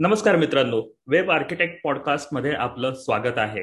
[0.00, 3.62] नमस्कार मित्रांनो web architect पॉडकास्टमध्ये आपलं स्वागत आहे.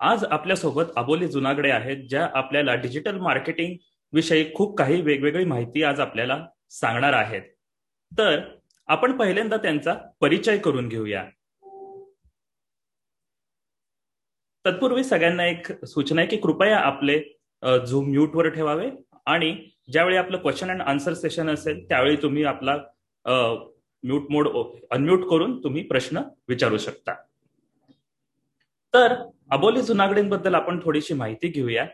[0.00, 3.74] आज आपल्यासोबत अबोली जुनागडे आहेत ज्या आपल्याला डिजिटल मार्केटिंग
[4.12, 6.38] विषयी खूप काही वेगवेगळी माहिती आज आपल्याला
[6.70, 7.42] सांगणार आहेत.
[8.12, 8.40] तर
[8.88, 11.24] आपण पहिल्यांदा त्यांचा परिचय करून घेऊया.
[14.64, 17.20] तत्पूर्वी सगळ्यांना एक सूचना आहे की कृपया आपले
[17.86, 18.90] झूम म्यूटवर ठेवावे
[19.26, 19.54] आणि
[19.92, 22.76] ज्यावेळी आपलं क्वेश्चन अँड आन्सर सेशन असेल त्यावेळी तुम्ही आपला
[24.04, 24.48] म्यूट मोड
[24.90, 27.14] अनम्यूट करून तुम्ही प्रश्न विचारू शकता.
[28.94, 29.14] तर
[29.50, 31.86] अबोली जुनागडेंबद्दल आपण थोडीशी माहिती घेऊया.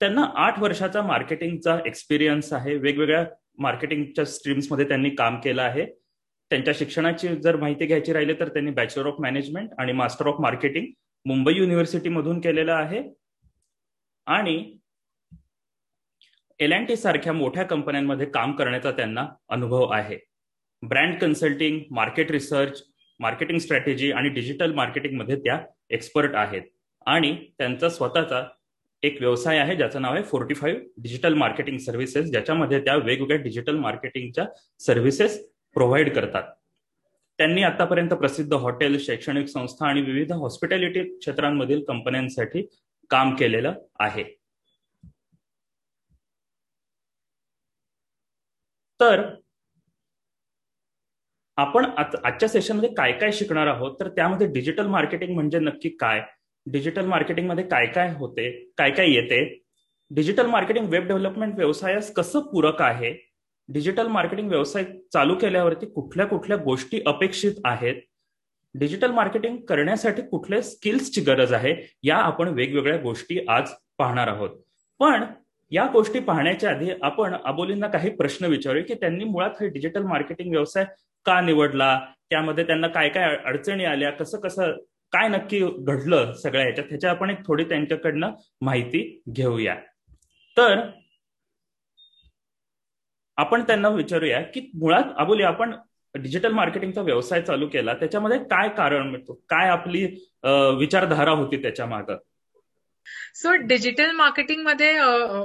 [0.00, 2.74] त्यांना आठ वर्षाचा मार्केटिंगचा एक्सपिरियन्स आहे.
[2.76, 3.24] वेगवेगळ्या
[3.58, 5.86] मार्केटिंगच्या स्ट्रीम्समध्ये त्यांनी काम केलं आहे.
[6.50, 10.86] त्यांच्या शिक्षणाची जर माहिती घ्यायची राहिली तर त्यांनी बॅचलर ऑफ मॅनेजमेंट आणि मास्टर ऑफ मार्केटिंग
[11.24, 13.02] मुंबई युनिव्हर्सिटीमधून केलेलं आहे.
[14.26, 14.76] आणि
[16.58, 20.27] एल अँड टी सारख्या मोठ्या कंपन्यांमध्ये काम करण्याचा त्यांना अनुभव आहे.
[20.82, 22.82] Brand consulting market research
[23.20, 25.60] marketing strategy आणि डिजिटल मार्केटिंगमध्ये त्या
[25.90, 26.62] एक्सपर्ट आहेत.
[27.06, 28.42] आणि त्यांचा स्वतःचा
[29.02, 33.76] एक व्यवसाय आहे ज्याचं नाव आहे forty five digital marketing services ज्याच्यामध्ये त्या वेगवेगळ्या डिजिटल
[33.78, 34.46] मार्केटिंगच्या
[34.78, 35.38] सर्व्हिसेस
[35.74, 36.42] प्रोव्हाइड करतात.
[37.38, 42.66] त्यांनी आतापर्यंत प्रसिद्ध हॉटेल शैक्षणिक संस्था आणि विविध हॉस्पिटॅलिटी क्षेत्रांमधील कंपन्यांसाठी
[43.10, 44.24] काम केलेलं आहे.
[49.00, 49.34] तर
[51.58, 53.94] आपण आजच्या सेशनमध्ये काय काय शिकणार आहोत?
[54.00, 56.20] तर त्यामध्ये डिजिटल मार्केटिंग म्हणजे नक्की काय?
[56.66, 58.50] डिजिटल मार्केटिंगमध्ये काय काय होते?
[58.78, 59.40] काय काय येते?
[60.10, 63.12] डिजिटल मार्केटिंग वेब डेव्हलपमेंट व्यवसायास कसं पूरक आहे?
[63.68, 67.94] डिजिटल मार्केटिंग व्यवसाय चालू केल्यावरती कुठल्या कुठल्या गोष्टी अपेक्षित आहेत?
[68.74, 71.74] डिजिटल मार्केटिंग करण्यासाठी कुठल्या स्किल्सची गरज आहे?
[72.02, 74.50] या आपण वेगवेगळ्या गोष्टी आज पाहणार आहोत.
[75.00, 75.24] पण
[75.72, 80.50] या गोष्टी पाहण्याच्या आधी आपण अबोलींना काही प्रश्न विचारूया की त्यांनी मुळात हे डिजिटल मार्केटिंग
[80.50, 80.84] व्यवसाय
[81.28, 81.98] का निवडला?
[82.30, 84.10] त्यामध्ये त्यांना काय काय अडचणी आल्या?
[84.10, 84.72] कसं कसं
[85.12, 86.86] काय नक्की घडलं सगळ्या ह्याच्यात?
[86.88, 89.00] ह्याच्या आपण एक थोडी त्यांच्याकडनं माहिती
[89.32, 89.74] घेऊया.
[90.56, 90.80] तर
[93.38, 95.74] आपण त्यांना विचारूया की मुळात अबोली आपण
[96.14, 97.94] डिजिटल मार्केटिंगचा व्यवसाय चालू केला.
[97.94, 99.34] त्याच्यामध्ये काय कारण मिळतो?
[99.48, 100.04] काय आपली
[100.78, 102.16] विचारधारा होती त्याच्या मागं
[103.38, 104.98] सो डिजिटल मार्केटिंगमध्ये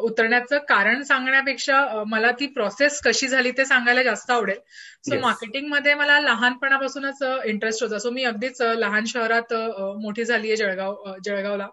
[0.03, 4.57] उतरण्याचं कारण सांगण्यापेक्षा मला ती प्रोसेस कशी झाली ते सांगायला जास्त आवडेल.
[5.05, 7.97] सो मार्केटिंगमध्ये मला लहानपणापासूनच इंटरेस्ट होता.
[7.99, 9.53] सो मी अगदीच लहान शहरात
[10.01, 11.67] मोठी झाली आहे जळगाव जळगावला.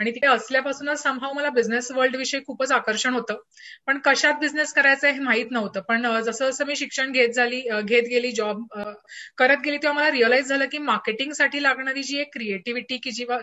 [0.00, 3.36] आणि तिथे असल्यापासूनच संभाव मला बिझनेस वर्ल्ड विषयी खूपच आकर्षण होतं.
[3.86, 5.80] पण कशात बिझनेस करायचं हे माहीत नव्हतं.
[5.88, 8.64] पण जसं जसं मी शिक्षण घेत झाली घेत गेली जॉब
[9.38, 12.98] करत गेली तेव्हा मला रिअलाइज झालं की मार्केटिंगसाठी लागणारी जी एक क्रिएटिव्हिटी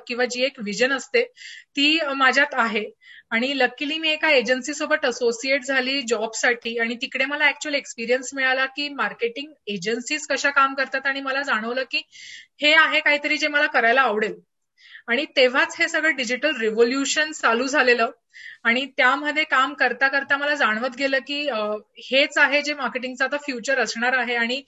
[0.07, 1.23] किंवा जी एक विजन असते
[1.77, 2.83] ती माझ्यात आहे.
[3.31, 8.65] आणि लकीली मी एका एजन्सी सोबत असोसिएट झाली जॉबसाठी आणि तिकडे मला ऍक्च्युअल एक्सपिरियन्स मिळाला
[8.65, 12.01] की मार्केटिंग एजन्सीज कशा काम करतात आणि मला जाणवलं की
[12.61, 14.35] हे आहे काहीतरी जे मला करायला आवडेल.
[15.07, 18.09] आणि तेव्हाच हे सगळं डिजिटल रिव्होल्युशन चालू झालेलं.
[18.63, 21.41] आणि त्यामध्ये काम करता करता मला जाणवत गेलं की
[22.11, 24.35] हेच आहे जे मार्केटिंगचं आता फ्युचर असणार आहे.
[24.35, 24.61] आणि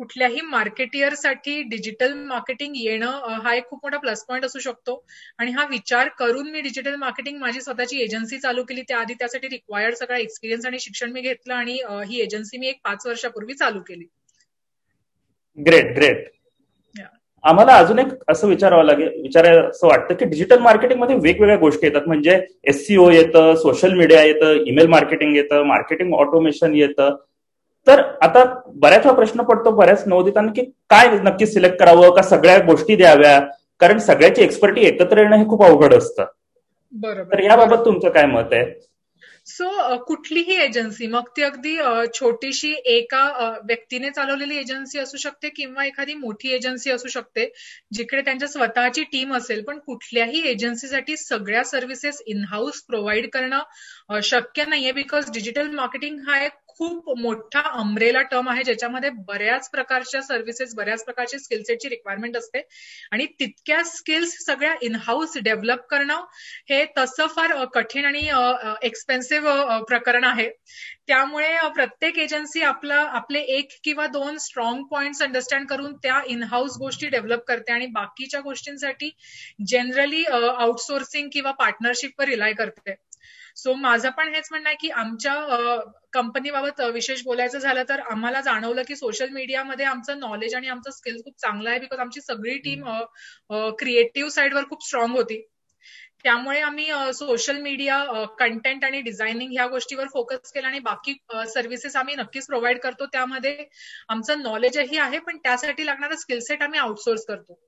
[0.00, 4.94] कुठल्याही मार्केटियरसाठी डिजिटल मार्केटिंग येणं हा एक खूप मोठा प्लस पॉईंट असू शकतो.
[5.38, 8.82] आणि हा विचार करून मी डिजिटल मार्केटिंग माझी स्वतःची एजन्सी चालू केली.
[8.88, 11.78] त्याआधी त्यासाठी रिक्वायर्ड सगळा एक्सपिरियन्स आणि शिक्षण मी घेतलं आणि
[12.08, 14.04] ही एजन्सी मी एक पाच वर्षापूर्वी चालू केली.
[15.58, 16.28] ग्रेट ग्रेट
[17.44, 22.06] आम्हाला अजून एक असं विचारावं लागेल विचारायला असं वाटतं की डिजिटल मार्केटिंगमध्ये वेगवेगळ्या गोष्टी येतात.
[22.06, 27.16] म्हणजे एससीओ येतं सोशल मीडिया येतं ईमेल मार्केटिंग येतं मार्केटिंग ऑटोमेशन येतं.
[27.86, 28.44] तर आता
[28.76, 33.38] बऱ्याच हा प्रश्न पडतो बऱ्याच नवोदितांना की काय नक्की सिलेक्ट करावं का सगळ्या गोष्टी द्याव्या?
[33.80, 36.24] कारण सगळ्याची एक्सपर्टी एकत्र येणं हे खूप अवघड असतं.
[37.32, 38.64] तर याबाबत तुमचं काय मत आहे?
[39.46, 41.76] सो कुठलीही एजन्सी मग ती अगदी
[42.14, 43.22] छोटीशी एका
[43.64, 47.48] व्यक्तीने चालवलेली एजन्सी असू शकते किंवा एखादी मोठी एजन्सी असू शकते
[47.92, 54.64] जिकडे त्यांच्या स्वतःची टीम असेल पण कुठल्याही एजन्सीसाठी सगळ्या सर्व्हिसेस इन हाऊस प्रोव्हाइड करणं शक्य
[54.64, 60.74] नाहीये बिकॉज डिजिटल मार्केटिंग हा एक खूप मोठा अम्ब्रेला टर्म आहे ज्याच्यामध्ये बऱ्याच प्रकारच्या सर्व्हिसेस
[60.74, 62.62] बऱ्याच प्रकारच्या स्किलसेटची रिक्वायरमेंट असते.
[63.12, 66.24] आणि तितक्या स्किल्स सगळ्या इनहाऊस डेव्हलप करणं
[66.70, 68.28] हे तसं फार कठीण आणि
[68.82, 70.48] एक्सपेन्सिव्ह प्रकरण आहे.
[71.06, 77.08] त्यामुळे प्रत्येक एजन्सी आपला आपले एक किंवा दोन स्ट्रॉंग पॉइंट्स अंडरस्टँड करून त्या इनहाऊस गोष्टी
[77.08, 79.10] डेव्हलप करते आणि बाकीच्या गोष्टींसाठी
[79.68, 82.94] जनरली आउटसोर्सिंग किंवा पार्टनरशिपवर रिलाय करते.
[83.62, 85.34] सो माझं पण हेच म्हणणं आहे की आमच्या
[86.12, 91.24] कंपनीबाबत विशेष बोलायचं झालं तर आम्हाला जाणवलं की सोशल मीडियामध्ये आमचं नॉलेज आणि आमचं स्किल्स
[91.24, 92.84] खूप चांगलं आहे बिकॉज आमची सगळी टीम
[93.78, 95.40] क्रिएटिव्ह साईडवर खूप स्ट्रॉंग होती.
[96.24, 101.14] त्यामुळे आम्ही सोशल मीडिया कंटेंट आणि डिझायनिंग ह्या गोष्टीवर फोकस केला आणि बाकी
[101.54, 103.06] सर्व्हिसेस आम्ही नक्कीच प्रोव्हाइड करतो.
[103.06, 103.64] त्यामध्ये
[104.08, 107.58] आमचं नॉलेजही आहे पण त्यासाठी लागणारा स्किल सेट आम्ही आउटसोर्स करतो.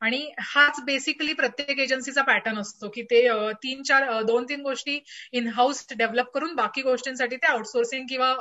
[0.00, 3.26] आणि हाच बेसिकली प्रत्येक एजन्सीचा पॅटर्न असतो की ते
[3.62, 4.98] तीन चार दोन तीन गोष्टी
[5.32, 8.32] इन हाऊस डेव्हलप करून बाकी गोष्टींसाठी ते आउटसोर्सिंग किंवा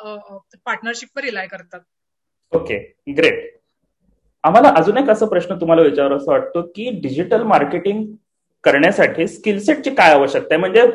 [0.66, 1.80] पार्टनरशिपवर रिलाय करतात.
[2.54, 2.78] ओके
[3.14, 3.50] ग्रेट
[4.44, 8.06] आम्हाला अजून एक असा प्रश्न तुम्हाला विचार असं वाटतो की डिजिटल मार्केटिंग
[8.64, 10.60] करण्यासाठी स्किलसेटची काय आवश्यकता आहे?
[10.60, 10.86] म्हणजे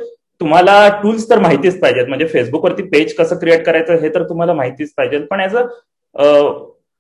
[0.41, 2.07] तुम्हाला टूल्स तर माहितीच पाहिजेत.
[2.09, 6.25] म्हणजे फेसबुकवरती पेज कसं क्रिएट करायचं हे तर तुम्हाला माहितीच पाहिजे पण ऍज अ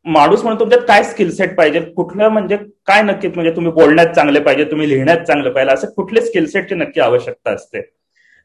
[0.07, 1.81] माणूस म्हणून तुमच्यात काय स्किल सेट पाहिजे?
[1.93, 2.57] कुठलं म्हणजे
[2.87, 6.75] काय नक्कीच म्हणजे तुम्ही बोलण्यात चांगले पाहिजे तुम्ही लिहिण्यात चांगलं पाहिजे असं कुठले स्किल सेटची
[6.75, 7.81] नक्की आवश्यकता असते?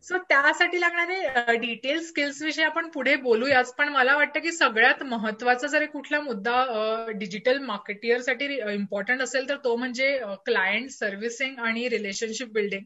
[0.03, 5.67] सो त्यासाठी लागणारे डिटेल स्किल्स विषयी आपण पुढे बोलूयाच पण मला वाटतं की सगळ्यात महत्त्वाचा
[5.67, 12.83] जर कुठला मुद्दा डिजिटल मार्केटियरसाठी इम्पॉर्टंट असेल तर तो म्हणजे क्लायंट सर्व्हिसिंग आणि relationship building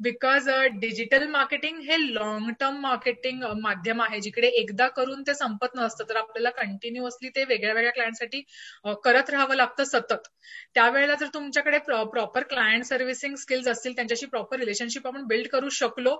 [0.00, 0.48] because
[0.80, 4.20] digital marketing हे लॉंग टर्म मार्केटिंग माध्यम आहे.
[4.20, 8.42] जिकडे एकदा करून ते संपत नसतं तर आपल्याला कंटिन्युअसली ते वेगळ्या वेगळ्या क्लायंटसाठी
[8.88, 10.28] uh, करत राहावं लागतं सतत.
[10.74, 16.16] त्यावेळेला जर तुमच्याकडे प्रॉपर क्लायंट सर्व्हिसिंग स्किल्स असतील त्यांच्याशी प्रॉपर रिलेशनशिप आपण बिल्ड करू शकलो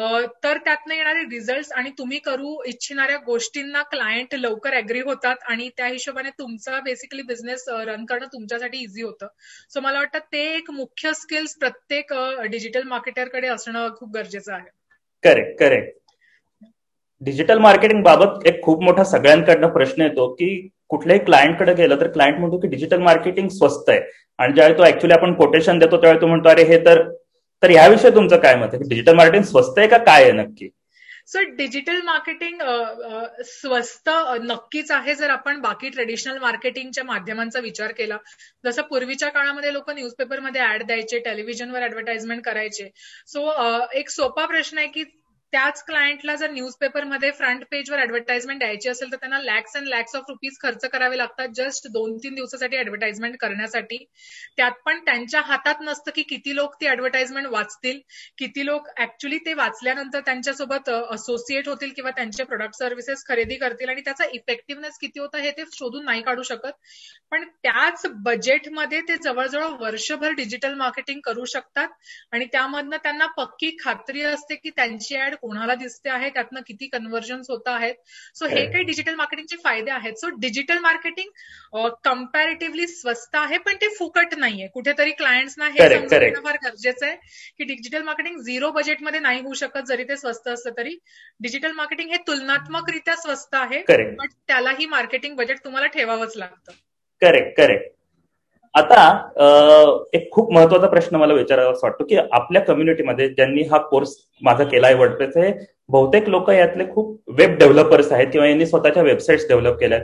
[0.00, 5.68] uh, तर त्यातनं येणारे रिझल्ट आणि तुम्ही करू इच्छिणाऱ्या गोष्टींना क्लायंट लवकर अग्री होतात आणि
[5.76, 9.26] त्या हिशोबाने तुमचा बेसिकली बिझनेस रन करणं तुमच्यासाठी इझी होतं.
[9.70, 14.52] सो मला वाटतं ते एक मुख्य स्किल्स प्रत्येक uh, डिजिटल मार्केट मार्केटरकडे असणं खूप गरजेचं
[14.52, 14.64] आहे.
[15.24, 15.96] करेक्ट करेक्ट
[17.22, 20.48] डिजिटल मार्केटिंग बाबत एक खूप मोठा सगळ्यांकडनं प्रश्न येतो की
[20.88, 24.00] कुठल्याही क्लायंटकडे गेलं तर क्लायंट म्हणतो की डिजिटल मार्केटिंग स्वस्त आहे.
[24.38, 27.02] आणि ज्यावेळी तो ऍक्च्युली आपण कोटेशन देतो त्यावेळी तो म्हणतो अरे हे तर
[27.62, 28.88] तर याविषयी तुमचं काय मत आहे?
[28.88, 29.98] डिजिटल मार्केटिंग स्वस्त आहे का?
[29.98, 30.68] काय आहे नक्की?
[31.28, 32.60] सो डिजिटल मार्केटिंग
[33.46, 34.08] स्वस्त
[34.42, 38.16] नक्कीच आहे जर आपण बाकी ट्रेडिशनल मार्केटिंगच्या माध्यमांचा विचार केला.
[38.64, 42.88] जसं पूर्वीच्या काळामध्ये लोक न्यूजपेपरमध्ये ऍड द्यायचे टेलिव्हिजनवर ऍडव्हर्टाइजमेंट करायचे.
[43.26, 43.50] सो
[43.94, 45.04] एक सोपा प्रश्न आहे की
[45.52, 50.24] त्याच क्लायंटला जर न्यूजपेपरमध्ये फ्रंट पेजवर ऍडव्हर्टाइजमेंट द्यायची असेल तर त्यांना lakhs and lakhs of
[50.28, 53.96] rupees खर्च करावे लागतात जस्ट दोन तीन दिवसासाठी ऍडव्हर्टाइजमेंट करण्यासाठी.
[54.56, 58.00] त्यात पण त्यांच्या हातात नसतं की किती लोक ती ऍडव्हर्टाइजमेंट वाचतील
[58.38, 64.00] किती लोक ऍक्च्युली ते वाचल्यानंतर त्यांच्यासोबत असोसिएट होतील किंवा त्यांचे प्रोडक्ट सर्व्हिसेस खरेदी करतील आणि
[64.00, 66.72] त्याचा इफेक्टिव्हनेस किती होतं हे ते शोधून नाही काढू शकत.
[67.30, 71.88] पण त्याच बजेटमध्ये ते जवळजवळ वर्षभर डिजिटल मार्केटिंग करू शकतात
[72.32, 77.40] आणि त्यामधनं त्यांना पक्की खात्री असते की त्यांची ऍड कोणाला दिसते आहे त्यातनं किती कन्व्हर्जन
[77.48, 77.94] होत आहेत.
[78.34, 80.14] सो हे काही डिजिटल मार्केटिंगचे फायदे आहेत.
[80.14, 84.66] सो डिजिटल मार्केटिंग कम्पॅरेटिव्हली स्वस्त आहे पण ते फुकट नाहीये.
[84.74, 87.16] कुठेतरी क्लायंट्सना हे समजणं फार गरजेचं आहे
[87.58, 89.82] की डिजिटल मार्केटिंग झिरो बजेटमध्ये नाही होऊ शकत.
[89.88, 90.96] जरी ते स्वस्त असतं तरी
[91.40, 96.72] डिजिटल मार्केटिंग हे तुलनात्मकरित्या स्वस्त आहे पण त्यालाही मार्केटिंग बजेट तुम्हाला ठेवावंच लागतं.
[97.22, 97.96] करेक्ट करेक्ट
[98.74, 104.14] आता एक खूप महत्त्वाचा प्रश्न मला विचारावा असं वाटतो की आपल्या कम्युनिटीमध्ये ज्यांनी हा कोर्स
[104.42, 105.52] माझा केला आहे वर्डप्रेस हे
[105.88, 109.98] बहुतेक लोक यातले खूप वेब डेव्हलपर्स आहेत किंवा यांनी स्वतःच्या वेबसाईट डेव्हलप केल्या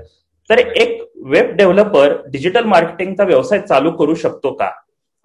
[0.50, 4.70] तर एक वेब डेव्हलपर डिजिटल मार्केटिंगचा व्यवसाय चालू करू शकतो का?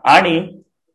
[0.06, 0.40] आणि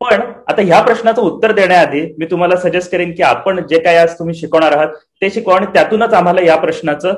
[0.01, 4.17] पण आता ह्या प्रश्नाचं उत्तर देण्याआधी मी तुम्हाला सजेस्ट करेन की आपण जे काय आज
[4.19, 7.13] तुम्ही शिकवणार आहात ते शिकवा आणि त्यातूनच आम्हाला या प्रश्नाचं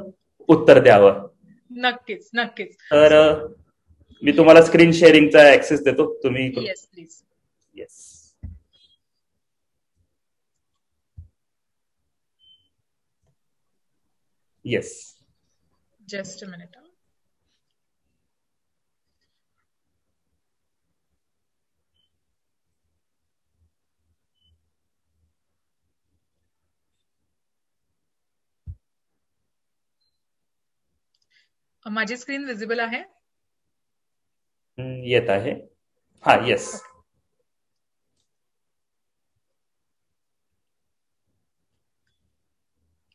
[0.50, 1.14] उत्तर द्यावं.
[1.78, 2.76] नक्कीच नक्कीच.
[2.92, 3.16] तर
[4.22, 6.06] मी तुम्हाला स्क्रीन शेअरिंगचा ऍक्सेस देतो.
[6.24, 7.22] तुम्ही yes please
[7.76, 8.00] yes
[14.66, 14.92] yes
[16.02, 16.78] just minute
[31.86, 33.04] माझी स्क्रीन विजिबल आहे?
[34.78, 35.54] येत आहे
[36.24, 36.70] हा येस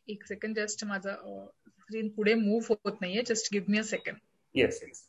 [0.07, 3.21] एक सेकंड जस्ट माझा स्क्रीन पुढे मूव्ह होत नाहीये.
[3.25, 4.17] Just give me a second
[4.55, 5.03] yes yes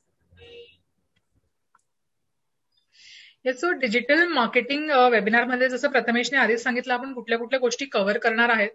[3.45, 8.71] so digital marketing वेबिनारमध्ये जसं प्रथमेशने आधीच सांगितलं आपण कुठल्या कुठल्या गोष्टी कव्हर करणार आहेत.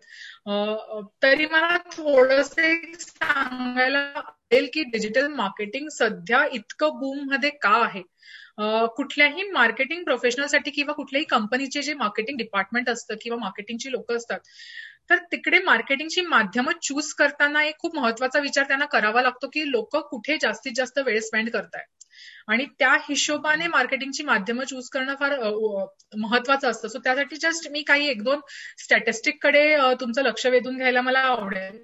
[1.24, 2.54] तरी मला थोडस
[3.00, 8.02] सांगायला आवडेल की डिजिटल मार्केटिंग सध्या इतकं बूममध्ये का आहे?
[8.96, 14.40] कुठल्याही मार्केटिंग प्रोफेशनलसाठी किंवा कुठल्याही कंपनीचे जे मार्केटिंग डिपार्टमेंट असतं किंवा मार्केटिंगची लोक असतात
[15.10, 19.98] तर तिकडे मार्केटिंगची माध्यमं चूज करताना एक खूप महत्त्वाचा विचार त्यांना करावा लागतो की लोक
[20.10, 21.99] कुठे जास्तीत जास्त वेळ स्पेंड करतायत.
[22.48, 25.38] आणि त्या हिशोबाने मार्केटिंगची माध्यमं चूज करणं फार
[26.18, 26.88] महत्वाचं असतं.
[26.88, 28.40] सो त्यासाठी जस्ट मी काही एक दोन
[28.78, 29.66] स्टॅटिस्टिककडे
[30.02, 31.84] तुमचं लक्ष वेधून घ्यायला मला आवडेल.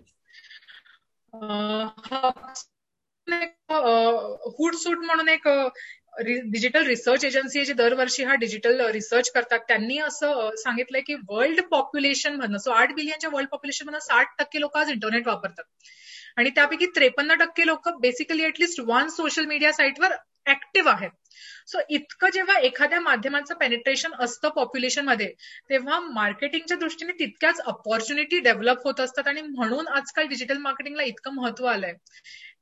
[4.58, 5.48] हुड सूट म्हणून एक
[6.46, 9.60] डिजिटल रिसर्च एजन्सी जी दरवर्षी हा डिजिटल रिसर्च करतात.
[9.68, 14.60] त्यांनी असं सांगितलंय की वर्ल्ड पॉप्युलेशन मधनं सो आठ बिलियनच्या वर्ल्ड पॉप्युलेशन म्हणून साठ टक्के
[14.60, 15.64] लोक आज इंटरनेट वापरतात.
[16.38, 20.14] आणि त्यापैकी त्रेपन्न टक्के लोक basically at least one social media साईटवर
[20.48, 21.10] ऍक्टिव्ह आहेत.
[21.68, 25.28] सो इतकं जेव्हा एखाद्या माध्यमाचं पेनिट्रेशन असतं पॉप्युलेशनमध्ये
[25.70, 31.66] तेव्हा मार्केटिंगच्या दृष्टीने तितक्याच अपॉर्च्युनिटी डेव्हलप होत असतात आणि म्हणून आजकाल डिजिटल मार्केटिंगला इतकं महत्त्व
[31.66, 31.94] आलंय.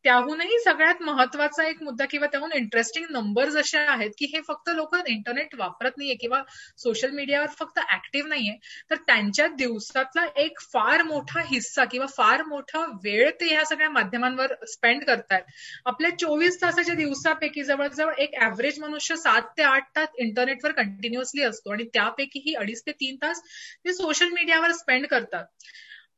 [0.06, 4.96] त्याहूनही सगळ्यात महत्त्वाचा एक मुद्दा किंवा त्याहून इंटरेस्टिंग नंबर्स असे आहेत की हे फक्त लोक
[5.08, 6.42] इंटरनेट वापरत नाहीये किंवा
[6.78, 8.56] सोशल मीडियावर फक्त ऍक्टिव्ह नाहीये
[8.90, 14.54] तर त्यांच्या दिवसातला एक फार मोठा हिस्सा किंवा फार मोठा वेळ ते ह्या सगळ्या माध्यमांवर
[14.68, 15.42] स्पेंड करतात
[15.86, 21.72] आपल्या चोवीस तासाच्या दिवसापैकी जवळजवळ एक ऍव्हरेज मनुष्य सात ते आठ तास इंटरनेटवर कंटिन्युअसली असतो
[21.72, 23.42] आणि त्यापैकी ही अडीच ते तीन तास
[23.86, 25.46] ते सोशल मीडियावर स्पेंड करतात.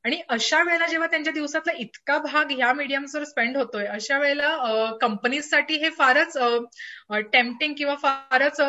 [0.06, 4.50] आणि अशा वेळेला जेव्हा त्यांच्या दिवसातला इतका भाग ह्या मीडियम्सवर स्पेंड होतोय अशा वेळेला
[5.02, 6.38] कंपनीजसाठी हे फारच
[7.34, 8.62] टेम्पटिंग किंवा फारच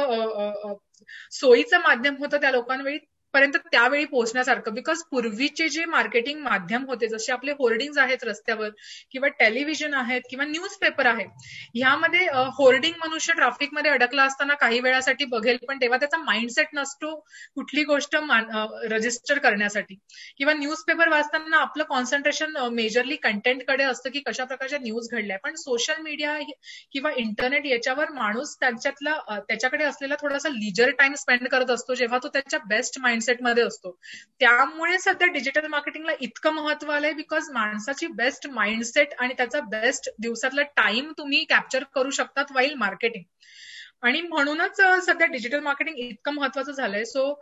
[1.33, 2.99] सोयीचं माध्यम होतं त्या लोकांवेळी.
[3.37, 8.69] पर्यंत त्यावेळी पोहोचण्यासारखं बिकॉज पूर्वीचे जे मार्केटिंग माध्यम होते जसे आपले होर्डिंग आहेत रस्त्यावर
[9.11, 11.25] किंवा टेलिव्हिजन आहेत किंवा न्यूजपेपर आहे
[11.75, 12.27] ह्यामध्ये
[12.59, 17.15] होर्डिंग मनुष्य ट्राफिकमध्ये अडकला असताना काही वेळासाठी बघेल पण तेव्हा त्याचा माइंडसेट नसतो
[17.57, 18.17] कुठली गोष्ट
[18.91, 19.95] रजिस्टर करण्यासाठी.
[20.39, 25.39] किंवा न्यूजपेपर वाचताना आपलं कॉन्सन्ट्रेशन मेजरली कंटेंटकडे असतं की कशा प्रकारच्या न्यूज घडल्या.
[25.45, 26.39] पण सोशल मीडिया
[26.93, 32.29] किंवा इंटरनेट याच्यावर माणूस त्यांच्यातला त्याच्याकडे असलेला थोडासा लिजर टाइम स्पेंड करत असतो जेव्हा तो
[32.29, 33.91] त्याच्या बेस्ट माइंड मध्ये असतो.
[34.41, 40.63] त्यामुळे सध्या डिजिटल मार्केटिंगला इतकं महत्त्व आलंय बिकॉज माणसाची बेस्ट माइंडसेट आणि त्याचा बेस्ट दिवसातला
[40.63, 43.25] टाइम तुम्ही कॅप्चर करू शकतात वाईल मार्केटिंग
[44.03, 47.05] आणि म्हणूनच सध्या डिजिटल मार्केटिंग इतकं महत्वाचं झालंय.
[47.05, 47.33] सो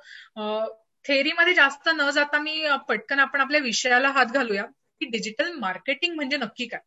[1.08, 4.64] थेरीमध्ये जास्त न जाता मी पटकन आपण आपल्या विषयाला हात घालूया.
[5.00, 6.80] की डिजिटल मार्केटिंग म्हणजे नक्की काय?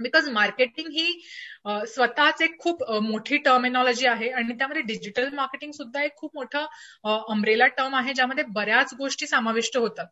[0.00, 1.20] बिकॉज मार्केटिंग ही
[1.88, 6.66] स्वतःच एक खूप मोठी टर्मिनॉलॉजी आहे आणि त्यामध्ये डिजिटल मार्केटिंग सुद्धा एक खूप मोठं
[7.28, 10.06] अम्ब्रेला टर्म आहे ज्यामध्ये बऱ्याच गोष्टी समाविष्ट होतात.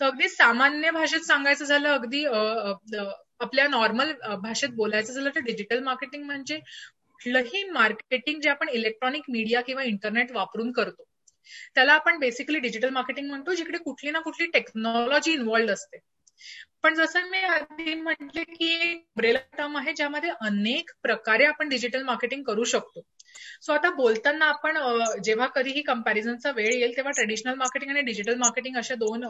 [0.00, 2.24] तर अगदी सामान्य भाषेत सांगायचं झालं अगदी
[3.40, 9.60] आपल्या नॉर्मल भाषेत बोलायचं झालं तर डिजिटल मार्केटिंग म्हणजे कुठलंही मार्केटिंग जे आपण इलेक्ट्रॉनिक मीडिया
[9.60, 11.02] किंवा इंटरनेट वापरून करतो.
[11.74, 15.98] त्याला आपण बेसिकली डिजिटल मार्केटिंग म्हणतो जिकडे कुठली ना कुठली टेक्नॉलॉजी इन्व्हॉल्ड असते.
[16.82, 22.42] पण जसं मी आधी म्हटले की ब्रेला टर्म आहे ज्यामध्ये अनेक प्रकारे आपण डिजिटल मार्केटिंग
[22.42, 23.02] करू शकतो.
[23.62, 24.78] सो आता बोलताना आपण
[25.24, 29.24] जेव्हा कधीही कंपॅरिझनचा वेळ येईल तेव्हा ट्रेडिशनल मार्केटिंग आणि डिजिटल मार्केटिंग अशा दोन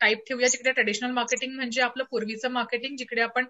[0.00, 3.46] टाईप ठेवूया जिकडे ट्रेडिशनल मार्केटिंग म्हणजे आपलं पूर्वीचं मार्केटिंग जिकडे आपण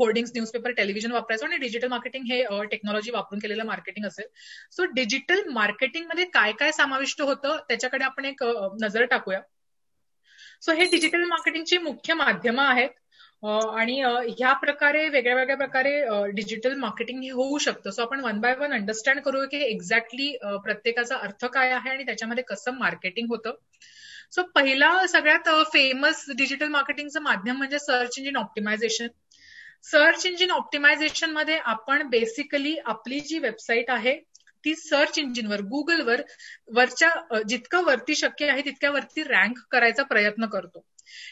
[0.00, 4.26] होर्डिंग्स न्यूजपेपर टेलिव्हिजन वापरायचो आणि डिजिटल मार्केटिंग हे टेक्नॉलॉजी वापरून केलेलं मार्केटिंग असेल.
[4.72, 8.44] सो डिजिटल मार्केटिंगमध्ये काय काय समाविष्ट होतं त्याच्याकडे आपण एक
[8.82, 9.40] नजर टाकूया.
[10.64, 12.90] सो हे डिजिटल मार्केटिंगची मुख्य माध्यमं आहेत.
[13.78, 14.00] आणि
[14.38, 15.90] ह्या प्रकारे वेगळ्या वेगळ्या प्रकारे
[16.34, 17.90] डिजिटल मार्केटिंग हे होऊ शकतं.
[17.90, 20.30] सो आपण वन बाय वन अंडरस्टँड करूया की एक्झॅक्टली
[20.64, 23.54] प्रत्येकाचा अर्थ काय आहे आणि त्याच्यामध्ये कसं मार्केटिंग होतं.
[24.34, 29.08] सो पहिला सगळ्यात फेमस डिजिटल मार्केटिंगचं माध्यम म्हणजे search engine optimisation
[29.84, 34.14] search engine ऑप्टिमायझेशनमध्ये आपण बेसिकली आपली जी वेबसाईट आहे
[34.64, 36.22] ती सर्च इंजिनवर गुगलवर
[36.74, 40.84] वरच्या जितकं वरती शक्य आहे तितक्या वरती रँक करायचा प्रयत्न करतो.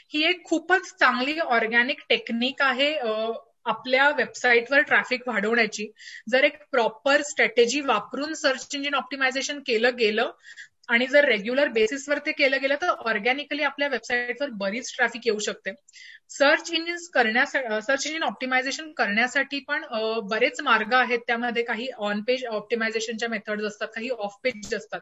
[0.09, 2.93] ही एक खूपच चांगली ऑर्गॅनिक टेक्निक आहे
[3.67, 5.87] आपल्या वेबसाईटवर ट्रॅफिक वाढवण्याची.
[6.31, 10.31] जर एक प्रॉपर स्ट्रॅटेजी वापरून सर्च इंजिन ऑप्टिमायझेशन केलं गेलं
[10.89, 15.73] आणि जर रेग्युलर बेसिसवर ते केलं गेलं तर ऑर्गॅनिकली आपल्या वेबसाईटवर बरीच ट्रॅफिक येऊ शकते.
[16.31, 19.85] सर्च इंजिन करण्यासाठी सर्च इंजिन ऑप्टिमायझेशन करण्यासाठी पण
[20.29, 21.19] बरेच मार्ग आहेत.
[21.27, 25.01] त्यामध्ये काही ऑन पेज ऑप्टिमायझेशनच्या मेथड्स असतात काही ऑफ पेज असतात.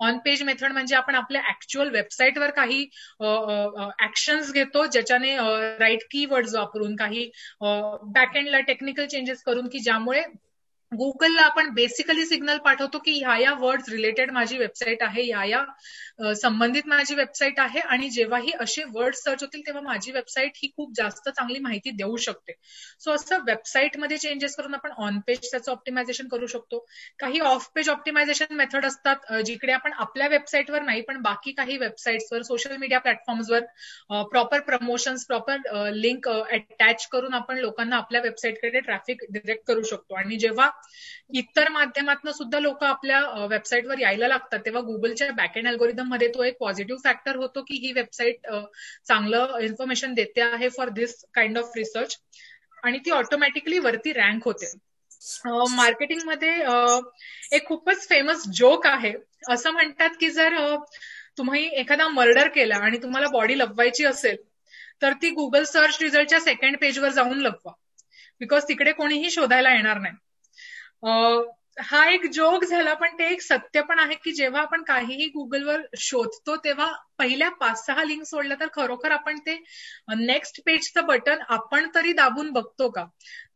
[0.00, 2.82] ऑन पेज मेथड म्हणजे आपण आपल्या ऍक्च्युअल वेबसाईटवर काही
[4.04, 5.36] ऍक्शन्स घेतो ज्याच्याने
[5.78, 10.22] राईट कीवर्ड वापरून काही बॅकएंडला टेक्निकल चेंजेस करून की ज्यामुळे
[10.92, 16.32] गुगलला आपण बेसिकली सिग्नल पाठवतो की ह्या या वर्ड्स रिलेटेड माझी वेबसाईट आहे ह्या या
[16.34, 20.92] संबंधित माझी वेबसाईट आहे आणि जेव्हाही असे वर्ड सर्च होतील तेव्हा माझी वेबसाईट ही खूप
[20.96, 22.52] जास्त चांगली माहिती देऊ शकते.
[23.00, 26.84] सो असं वेबसाईटमध्ये चेंजेस करून आपण ऑन पेज त्याचं ऑप्टिमायझेशन करू शकतो.
[27.18, 32.42] काही ऑफ पेज ऑप्टिमायझेशन मेथड असतात जिकडे आपण आपल्या वेबसाईटवर नाही पण बाकी काही वेबसाईट्सवर
[32.42, 39.66] social media प्लॅटफॉर्म्सवर proper promotions proper link attach करून आपण लोकांना आपल्या वेबसाईटकडे ट्रॅफिक डिरेक्ट
[39.68, 40.14] करू शकतो.
[40.14, 40.70] आणि जेव्हा
[41.34, 44.58] इतर माध्यमातून सुद्धा लोक आपल्या वेबसाईटवर यायला लागतात.
[44.66, 48.46] तेव्हा गुगलच्या बॅकएंड अल्गोरिदममध्ये तो एक पॉझिटिव्ह फॅक्टर होतो की ही वेबसाईट
[49.08, 52.18] चांगलं इन्फॉर्मेशन देते आहे for this kind of research
[52.82, 54.72] आणि ती ऑटोमॅटिकली वरती रँक होते.
[55.70, 56.50] मार्केटिंगमध्ये
[57.56, 59.12] एक खूपच फेमस जोक आहे.
[59.50, 60.56] असं म्हणतात की जर
[61.38, 64.36] तुम्ही एखादा मर्डर केला आणि तुम्हाला बॉडी लपवायची असेल
[65.02, 67.72] तर ती गुगल सर्च रिझल्टच्या सेकंड पेजवर जाऊन लपवा.
[68.40, 70.14] बिकॉज तिकडे कोणीही शोधायला येणार नाही.
[71.02, 75.80] हा एक जोक झाला पण ते एक सत्य पण आहे की जेव्हा आपण काहीही गुगलवर
[75.96, 76.86] शोधतो तेव्हा
[77.18, 79.54] पहिल्या पाच सहा लिंक सोडल्या तर खरोखर आपण ते
[80.16, 83.04] नेक्स्ट पेजचं बटन आपण तरी दाबून बघतो का?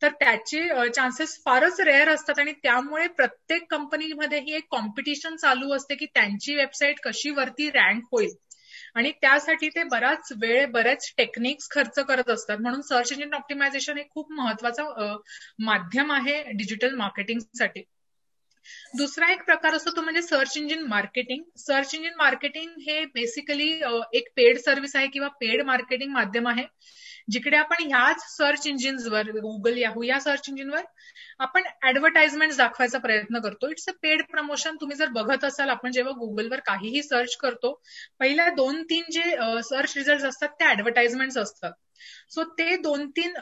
[0.03, 5.95] तर त्याचे चान्सेस फारच रेअर असतात आणि त्यामुळे प्रत्येक कंपनीमध्ये ही एक कॉम्पिटिशन चालू असते
[5.95, 8.35] की त्यांची वेबसाईट कशी वरती रँक होईल.
[8.97, 12.59] आणि त्यासाठी ते बराच वेळ बरेच टेक्निक्स खर्च करत असतात.
[12.59, 15.17] म्हणून सर्च इंजिन ऑप्टिमायझेशन हे खूप महत्वाचं
[15.65, 17.83] माध्यम आहे डिजिटल मार्केटिंगसाठी
[18.99, 23.71] दुसरा एक प्रकार असतो तो म्हणजे search engine marketing search engine marketing हे बेसिकली
[24.19, 26.67] एक पेड सर्व्हिस आहे किंवा पेड मार्केटिंग माध्यम आहे.
[27.33, 30.83] जिकडे आपण ह्याच सर्च इंजिन्सवर गुगल याहू या सर्च इंजिनवर
[31.41, 33.69] आपण ऍडव्हर्टाइजमेंट दाखवायचा प्रयत्न करतो.
[33.71, 37.73] इट्स अ पेड प्रमोशन तुम्ही जर बघत असाल आपण जेव्हा गुगलवर काहीही सर्च करतो
[38.21, 39.23] पहिल्या दोन तीन जे
[39.71, 41.73] सर्च रिझल्ट असतात ते ऍडव्हर्टाइजमेंट असतात.
[42.31, 43.35] सो ते दोन तीन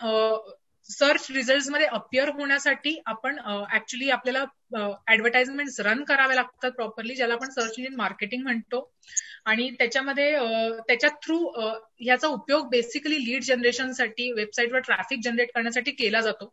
[0.92, 3.38] सर्च रिझल्टमध्ये अपिअर होण्यासाठी आपण
[3.74, 4.44] ऍक्च्युली आपल्याला
[5.12, 8.88] ऍडव्हर्टाइजमेंट रन करावे लागतात प्रॉपरली ज्याला आपण सर्च इंजिन मार्केटिंग म्हणतो.
[9.44, 10.30] आणि त्याच्यामध्ये
[10.88, 11.38] त्याच्या थ्रू
[12.00, 16.52] ह्याचा उपयोग बेसिकली लीड जनरेशनसाठी वेबसाईटवर ट्रॅफिक जनरेट करण्यासाठी केला जातो.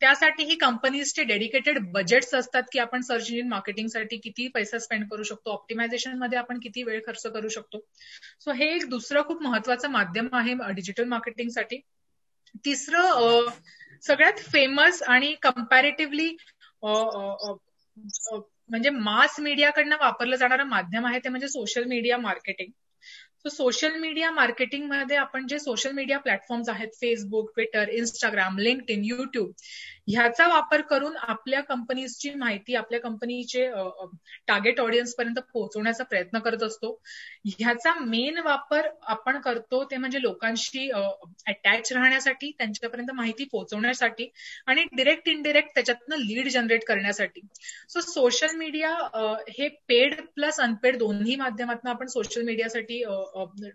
[0.00, 5.22] त्यासाठी ही कंपनीजचे डेडिकेटेड बजेट्स असतात की आपण सर्च इंजिन मार्केटिंगसाठी किती पैसा स्पेंड करू
[5.22, 7.78] शकतो ऑप्टिमायझेशनमध्ये आपण किती वेळ खर्च करू शकतो.
[8.40, 11.80] सो हे एक दुसरं खूप महत्वाचं माध्यम आहे डिजिटल मार्केटिंगसाठी
[12.64, 13.48] तिसरं
[14.02, 16.36] सगळ्यात फेमस आणि कम्पॅरेटिव्हली
[18.70, 22.70] म्हणजे मास मीडियाकडनं वापरलं जाणारं माध्यम आहे ते म्हणजे social media marketing
[23.42, 28.58] so social media मार्केटिंगमध्ये आपण जे सोशल मीडिया प्लॅटफॉर्म्स आहेत Facebook Twitter Instagram
[28.90, 29.52] LinkedIn YouTube
[30.08, 33.66] ह्याचा वापर करून आपल्या कंपनीजची माहिती आपल्या कंपनीचे
[34.48, 36.92] टार्गेट ऑडियन्स पर्यंत पोहोचवण्याचा प्रयत्न करत असतो.
[37.48, 44.28] ह्याचा मेन वापर आपण करतो ते म्हणजे लोकांशी अटॅच राहण्यासाठी त्यांच्यापर्यंत माहिती पोहोचवण्यासाठी
[44.66, 47.40] आणि डिरेक्ट इनडिरेक्ट त्याच्यातनं लीड जनरेट करण्यासाठी.
[47.90, 48.94] सो सोशल मीडिया
[49.50, 53.02] हे पेड प्लस अनपेड दोन्ही माध्यमातून आपण सोशल मीडियासाठी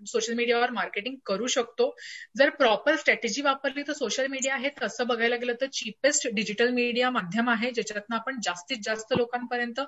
[0.08, 1.94] सोशल मीडियावर मार्केटिंग करू शकतो.
[2.38, 7.10] जर प्रॉपर स्ट्रॅटेजी वापरली तर सोशल मीडिया हे तसं बघायला गेलं तर चीपेस्ट डिजिटल मीडिया
[7.10, 9.80] माध्यम आहे ज्याच्यातनं आपण जास्तीत जास्त लोकांपर्यंत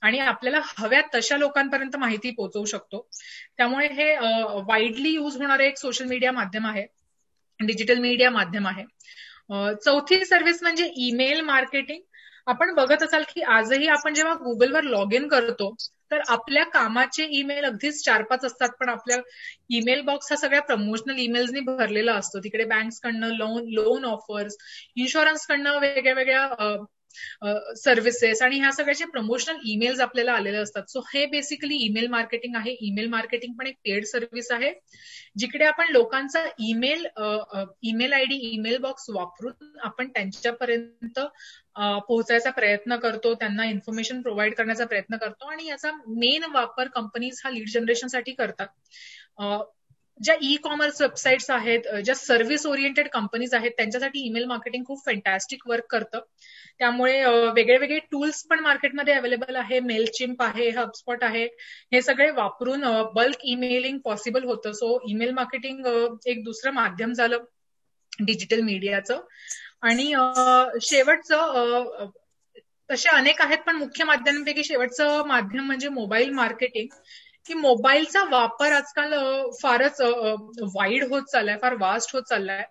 [0.00, 3.08] आणि आपल्याला हव्या तशा लोकांपर्यंत माहिती पोहोचवू शकतो.
[3.56, 4.16] त्यामुळे हे
[4.66, 6.86] वाईडली युज होणारे एक सोशल मीडिया माध्यम आहे.
[7.60, 8.84] डिजिटल मीडिया माध्यम आहे.
[9.84, 12.02] चौथी सर्व्हिस म्हणजे ईमेल मार्केटिंग
[12.50, 15.74] आपण बघत असाल की आजही आपण जेव्हा गुगलवर लॉग इन करतो
[16.10, 19.16] तर आपल्या कामाचे ईमेल अगदीच चार पाच असतात पण आपल्या
[19.70, 22.38] ईमेल बॉक्स हा सगळ्या प्रमोशनल ईमेल्सनी भरलेला असतो.
[22.38, 24.56] तिकडे बँक्सकडनं लोन लोन ऑफर्स
[24.96, 26.46] इन्शुरन्सकडनं वेगळ्या वेगळ्या
[27.76, 30.82] सर्व्हिसेस आणि ह्या सगळ्याचे प्रमोशनल ईमेल्स आपल्याला आलेले असतात.
[30.88, 32.76] सो हे बेसिकली ईमेल मार्केटिंग आहे.
[32.80, 34.72] ईमेल मार्केटिंग पण एक पेड सर्व्हिस आहे.
[35.38, 37.06] जिकडे आपण लोकांचा email
[37.82, 41.18] email I D email box वापरून आपण त्यांच्यापर्यंत
[42.08, 47.50] पोहोचायचा प्रयत्न करतो त्यांना इन्फॉर्मेशन प्रोव्हाइड करण्याचा प्रयत्न करतो आणि याचा मेन वापर कंपनीज हा
[47.50, 48.66] लीड जनरेशनसाठी करतात.
[50.20, 55.66] ज्या ई कॉमर्स वेबसाईट्स आहेत ज्या सर्व्हिस ओरिएंटेड कंपनीज आहेत त्यांच्यासाठी ईमेल मार्केटिंग खूप फॅन्टॅस्टिक
[55.68, 56.20] वर्क करतं.
[56.80, 59.80] त्यामुळे वेगळे वेगळे टूल्स पण मार्केटमध्ये अवेलेबल आहे.
[59.80, 61.44] मेल चिम्प आहे हबस्पॉट आहे.
[61.92, 64.72] हे सगळे वापरून बल्क ईमेलिंग पॉसिबल होतं.
[64.72, 65.86] सो ईमेल मार्केटिंग
[66.26, 67.44] एक दुसरं माध्यम झालं
[68.20, 69.20] डिजिटल मीडियाचं
[69.82, 70.12] आणि
[70.82, 72.08] शेवटचं
[72.90, 76.86] तसे अनेक आहेत पण मुख्य माध्यमांपैकी शेवटचं माध्यम म्हणजे मोबाईल मार्केटिंग
[77.46, 79.14] की मोबाईलचा वापर आजकाल
[79.62, 80.00] फारच
[80.74, 82.64] वाईड होत चाललाय फार वास्ट होत चाललाय.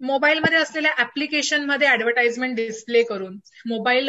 [0.00, 3.36] मोबाईलमध्ये असलेल्या ऍप्लिकेशनमध्ये ऍडव्हर्टाइजमेंट डिस्प्ले करून
[3.68, 4.08] मोबाईल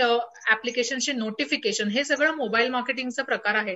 [0.52, 3.76] ऍप्लिकेशनचे नोटिफिकेशन हे सगळं मोबाईल मार्केटिंगचा प्रकार आहे.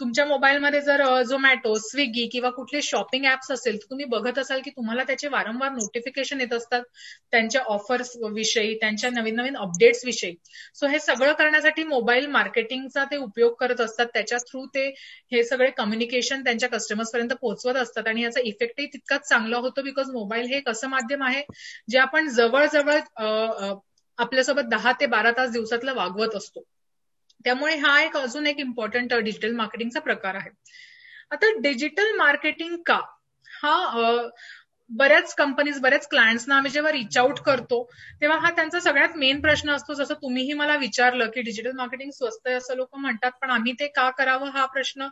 [0.00, 4.70] तुमच्या मोबाईलमध्ये जर झोमॅटो स्विगी किंवा कुठले शॉपिंग ऍप्स असेल तर तुम्ही बघत असाल की
[4.70, 6.82] तुम्हाला त्याचे वारंवार नोटिफिकेशन येत असतात
[7.32, 10.34] त्यांच्या ऑफर्स विषयी त्यांच्या नवीन नवीन अपडेट्स विषयी.
[10.74, 14.06] सो हे सगळं करण्यासाठी मोबाईल मार्केटिंगचा ते उपयोग करत असतात.
[14.14, 14.86] त्याच्या थ्रू ते
[15.32, 18.06] हे सगळे कम्युनिकेशन त्यांच्या कस्टमर्स पर्यंत पोहोचवत असतात.
[18.08, 21.42] आणि याचा इफेक्टही तितकाच चांगला होतो बिकॉज मोबाईल हे एक असं माध्यम आहे
[21.88, 22.98] जे आपण जवळजवळ
[24.18, 26.62] आपल्यासोबत दहा ते बारा तास दिवसातलं वागवत असतो.
[27.44, 30.50] त्यामुळे हा एक अजून एक इम्पॉर्टंट डिजिटल मार्केटिंगचा प्रकार आहे.
[31.30, 33.00] आता डिजिटल मार्केटिंग का?
[33.46, 33.74] हा
[34.92, 37.82] बऱ्याच कंपनीज बऱ्याच क्लायंट्सना आम्ही जेव्हा रिच आउट करतो
[38.20, 39.94] तेव्हा हा त्यांचा सगळ्यात मेन प्रश्न असतो.
[39.94, 43.86] जसं तुम्हीही मला विचारलं की डिजिटल मार्केटिंग स्वस्त आहे असं लोक म्हणतात पण आम्ही ते
[43.96, 45.06] का करावं हा प्रश्न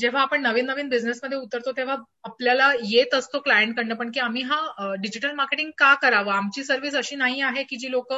[0.00, 4.60] जेव्हा आपण नवीन नवीन बिझनेसमध्ये उतरतो तेव्हा आपल्याला येत असतो क्लायंटकडनं पण की आम्ही हा
[5.00, 6.32] डिजिटल मार्केटिंग का करावं?
[6.32, 8.12] आमची सर्व्हिस अशी नाही आहे की जी लोक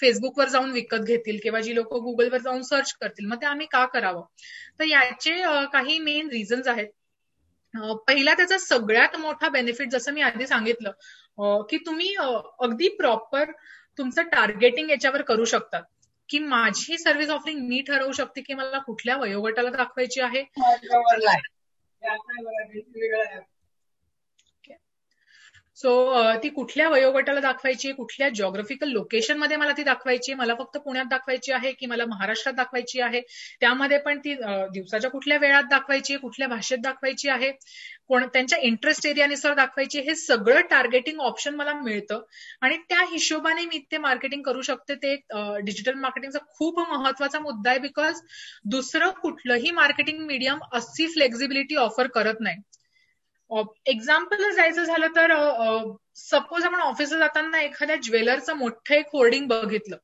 [0.00, 3.26] फेसबुकवर जाऊन विकत घेतील किंवा जी लोक गुगलवर जाऊन सर्च करतील.
[3.26, 4.22] मग ते आम्ही का करावं?
[4.78, 5.40] तर याचे
[5.72, 6.88] काही मेन रिझन्स आहेत.
[7.78, 10.90] पहिला त्याचा सगळ्यात मोठा बेनिफिट जसं मी आधी सांगितलं
[11.70, 12.14] की तुम्ही
[12.60, 13.50] अगदी प्रॉपर
[13.98, 15.82] तुमचं टार्गेटिंग याच्यावर करू शकतात
[16.28, 20.44] की माझी सर्व्हिस ऑफरिंग मी ठरवू शकते की मला कुठल्या वयोगटाला दाखवायची आहे.
[25.76, 25.90] सो
[26.42, 31.72] ती कुठल्या वयोगटाला दाखवायची कुठल्या जॉग्राफिकल लोकेशनमध्ये मला ती दाखवायची मला फक्त पुण्यात दाखवायची आहे
[31.72, 33.20] की मला महाराष्ट्रात दाखवायची आहे?
[33.60, 37.50] त्यामध्ये पण ती दिवसाच्या कुठल्या वेळात दाखवायची कुठल्या भाषेत दाखवायची आहे?
[38.08, 42.22] कोण त्यांच्या इंटरेस्ट एरियानुसार दाखवायची हे सगळं टार्गेटिंग ऑप्शन मला मिळतं.
[42.62, 44.94] आणि त्या हिशोबाने मी ते मार्केटिंग करू शकते.
[44.94, 45.14] ते
[45.62, 48.20] डिजिटल मार्केटिंगचा खूप महत्त्वाचा मुद्दा आहे बिकॉज
[48.70, 52.56] दुसरं कुठलंही मार्केटिंग मीडियम अशी फ्लेक्झिबिलिटी ऑफर करत नाही.
[53.86, 55.32] एक्झाम्पल जायचं झालं तर
[56.16, 59.96] सपोज आपण ऑफिसला जाताना एखाद्या ज्वेलरचं मोठं एक होर्डिंग बघितलं.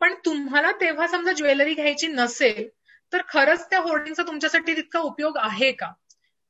[0.00, 2.68] पण तुम्हाला तेव्हा समजा ज्वेलरी घ्यायची नसेल
[3.12, 5.90] तर खरंच त्या होर्डिंगचा तुमच्यासाठी तितका उपयोग आहे का?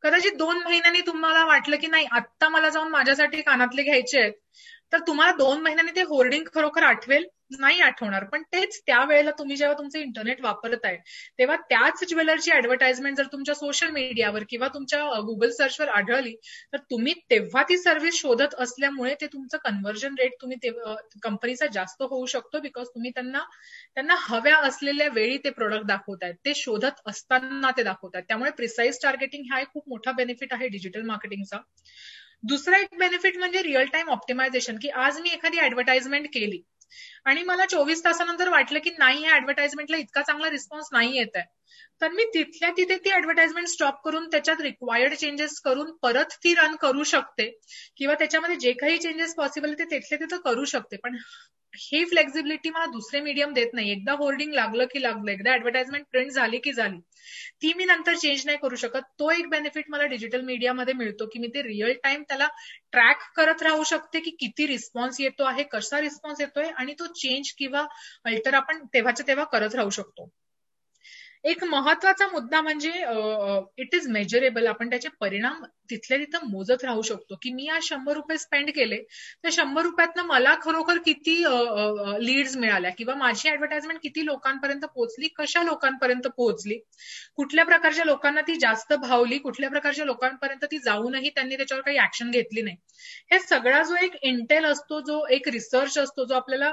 [0.04, 4.32] कदाचित दोन महिन्यांनी तुम्हाला वाटलं की नाही आत्ता मला जाऊन माझ्यासाठी कानातले घ्यायचे आहेत
[4.92, 7.24] तर तुम्हाला दोन महिन्यांनी ते होर्डिंग खरोखर आठवेल?
[7.50, 8.24] नाही आठवणार.
[8.24, 10.96] पण तेच त्यावेळेला तुम्ही जेव्हा तुमचं इंटरनेट वापरत आहे
[11.38, 16.34] तेव्हा त्याच ज्वेलरची ऍडव्हर्टाइजमेंट जर तुमच्या सोशल मीडियावर किंवा तुमच्या गुगल सर्चवर आढळली
[16.72, 20.70] तर तुम्ही तेव्हा ती सर्व्हिस शोधत असल्यामुळे ते तुमचं कन्व्हर्जन रेट तुम्ही
[21.22, 23.44] कंपनीचा जास्त होऊ शकतो बिकॉज तुम्ही त्यांना
[23.94, 26.34] त्यांना हव्या असलेल्या वेळी ते प्रोडक्ट दाखवत आहेत.
[26.36, 31.02] ते शोधत असताना ते दाखवतात त्यामुळे प्रिसाईज टार्गेटिंग हा एक खूप मोठा बेनिफिट आहे डिजिटल
[31.02, 31.58] मार्केटिंगचा
[32.42, 36.60] दुसरा एक बेनिफिट म्हणजे रिअल टाइम ऑप्टिमायझेशन की आज मी एखादी ऍडव्हर्टाइजमेंट केली
[37.24, 41.44] आणि मला चोवीस तासानंतर वाटलं की नाही या ऍडव्हर्टाइजमेंटला इतका चांगला रिस्पॉन्स नाही येत आहे
[42.00, 46.74] तर मी तिथल्या तिथे ती ऍडव्हर्टाइजमेंट स्टॉप करून त्याच्यात रिक्वायर्ड चेंजेस करून परत ती रन
[46.76, 47.50] करू शकते.
[47.96, 50.96] किंवा त्याच्यामध्ये जे काही चेंजेस पॉसिबल ते तिथले तिथं करू शकते.
[50.96, 51.16] पण
[51.78, 53.90] ही फ्लेक्झिबिलिटी मला दुसरे मीडियम देत नाही.
[53.92, 56.98] एकदा होर्डिंग लागलं की लागलं एकदा ऍडव्हर्टाइजमेंट प्रिंट झाली की झाली.
[57.62, 59.02] ती मी नंतर चेंज नाही करू शकत.
[59.18, 62.48] तो एक बेनिफिट मला डिजिटल मीडियामध्ये मिळतो की मी ते रिअल टाइम त्याला
[62.92, 67.52] ट्रॅक करत राहू शकते की किती रिस्पॉन्स येतो आहे कसा रिस्पॉन्स येतोय आणि तो चेंज
[67.52, 67.84] किंवा
[68.24, 70.28] अल्टर आपण तेव्हाच्या तेव्हा करत राहू शकतो.
[71.44, 72.90] एक महत्त्वाचा मुद्दा म्हणजे
[73.78, 77.34] इट इज मेजरेबल आपण त्याचे परिणाम तिथल्या तिथं मोजत राहू शकतो.
[77.42, 78.96] की मी आज शंभर रुपये स्पेंड केले
[79.44, 81.36] तर शंभर रुपयातनं मला खरोखर किती
[82.26, 82.90] लीड्स मिळाल्या?
[82.98, 85.28] किंवा माझी ऍडव्हर्टाइजमेंट किती लोकांपर्यंत पोहोचली?
[85.38, 86.78] कशा लोकांपर्यंत पोहोचली?
[87.36, 89.38] कुठल्या प्रकारच्या लोकांना ती जास्त भावली?
[89.38, 92.76] कुठल्या प्रकारच्या लोकांपर्यंत ती जाऊनही त्यांनी त्याच्यावर काही ऍक्शन घेतली नाही?
[93.32, 96.72] हे सगळा जो एक इंटेल असतो जो एक रिसर्च असतो जो आपल्याला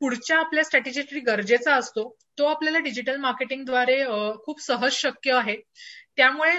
[0.00, 3.96] पुढच्या आपल्या स्ट्रॅटेजीसाठी गरजेचा असतो तो आपल्याला डिजिटल मार्केटिंगद्वारे
[4.44, 5.56] खूप सहज शक्य आहे.
[6.18, 6.52] त्यामुळे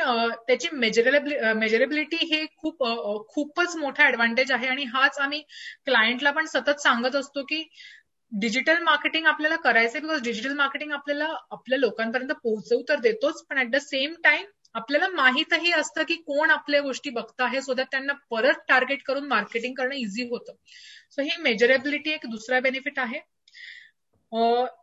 [0.48, 2.84] त्याची मेजरेबिलिटी मेजरेबिलिटी हे खूप
[3.30, 5.42] खूपच मोठा ऍडव्हान्टेज आहे आणि हाच आम्ही
[5.86, 7.64] क्लायंटला पण सतत सांगत असतो की
[8.32, 13.72] डिजिटल मार्केटिंग आपल्याला करायचंय बिकॉज डिजिटल मार्केटिंग आपल्याला आपल्या लोकांपर्यंत पोहोचवू तर देतोच पण ऍट
[13.72, 14.46] द सेम टाइम
[14.76, 19.28] आपल्याला माहीतही असतं की कोण आपल्या गोष्टी बघत आहे सो दॅट त्यांना परत टार्गेट करून
[19.28, 20.54] मार्केटिंग करणं इझी होतं.
[21.12, 23.20] सो ही मेजरेबिलिटी एक दुसरा बेनिफिट आहे.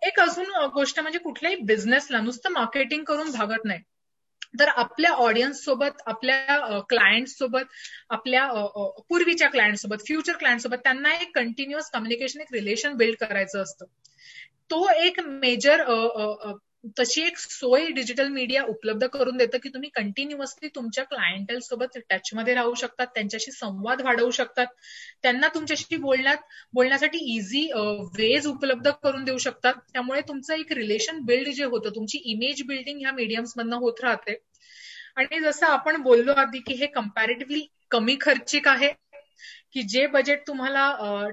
[0.09, 3.81] एक अजून गोष्ट म्हणजे कुठल्याही बिझनेसला नुसतं मार्केटिंग करून भागत नाही.
[4.61, 7.73] तर आपल्या ऑडियन्स सोबत आपल्या क्लायंट सोबत
[8.11, 8.49] आपल्या
[9.09, 13.87] पूर्वीच्या क्लायंट सोबत फ्युचर क्लायंट सोबत त्यांना एक कंटिन्युअस कम्युनिकेशन एक रिलेशन बिल्ड करायचं असतं.
[14.71, 15.83] तो एक मेजर
[16.99, 22.55] तशी एक सोय डिजिटल मीडिया उपलब्ध करून देतं की तुम्ही कंटिन्युअसली तुमच्या क्लायंटल सोबत टचमध्ये
[22.55, 24.66] राहू शकतात त्यांच्याशी संवाद वाढवू शकतात
[25.22, 26.38] त्यांना तुमच्याशी बोलण्यात
[26.72, 27.64] बोलण्यासाठी इझी
[28.18, 29.75] वेज उपलब्ध करून देऊ शकतात.
[29.92, 34.37] त्यामुळे तुमचं एक रिलेशन बिल्ड जे होतं तुमची इमेज बिल्डिंग ह्या मीडियम्समधनं होत राहते.
[35.16, 38.88] आणि जसं आपण बोललो आधी की हे कम्पॅरेटिव्हली कमी खर्चिक आहे
[39.77, 40.83] की जे बजेट तुम्हाला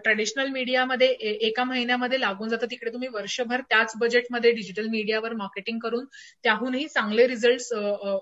[0.03, 1.08] ट्रेडिशनल मीडियामध्ये
[1.47, 6.06] एका महिन्यामध्ये लागून जातं तिकडे तुम्ही वर्षभर त्याच बजेटमध्ये डिजिटल मीडियावर मार्केटिंग करून
[6.43, 7.73] त्याहूनही चांगले रिझल्ट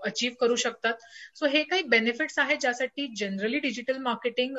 [0.06, 0.94] अचीव्ह करू शकतात.
[1.36, 4.58] सो हे काही बेनिफिट्स आहेत ज्यासाठी जनरली डिजिटल मार्केटिंग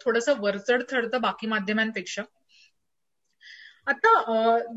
[0.00, 2.22] थोडंसं वरचढ ठरतं बाकी माध्यमांपेक्षा.
[3.86, 4.10] आता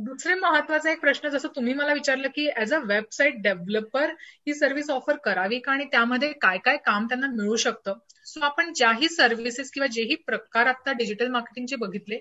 [0.04, 4.12] दुसरे महत्त्वाचा एक प्रश्न जसं तुम्ही मला विचारलं की ऍज अ वेबसाईट डेव्हलपर
[4.48, 7.94] ही सर्व्हिस ऑफर करावी का आणि त्यामध्ये काय काय काम त्यांना मिळू शकतं?
[8.26, 12.20] सो आपण ज्याही सर्व्हिसेस किंवा जेही प्रकार आता डिजिटल मार्केटिंगचे बघितले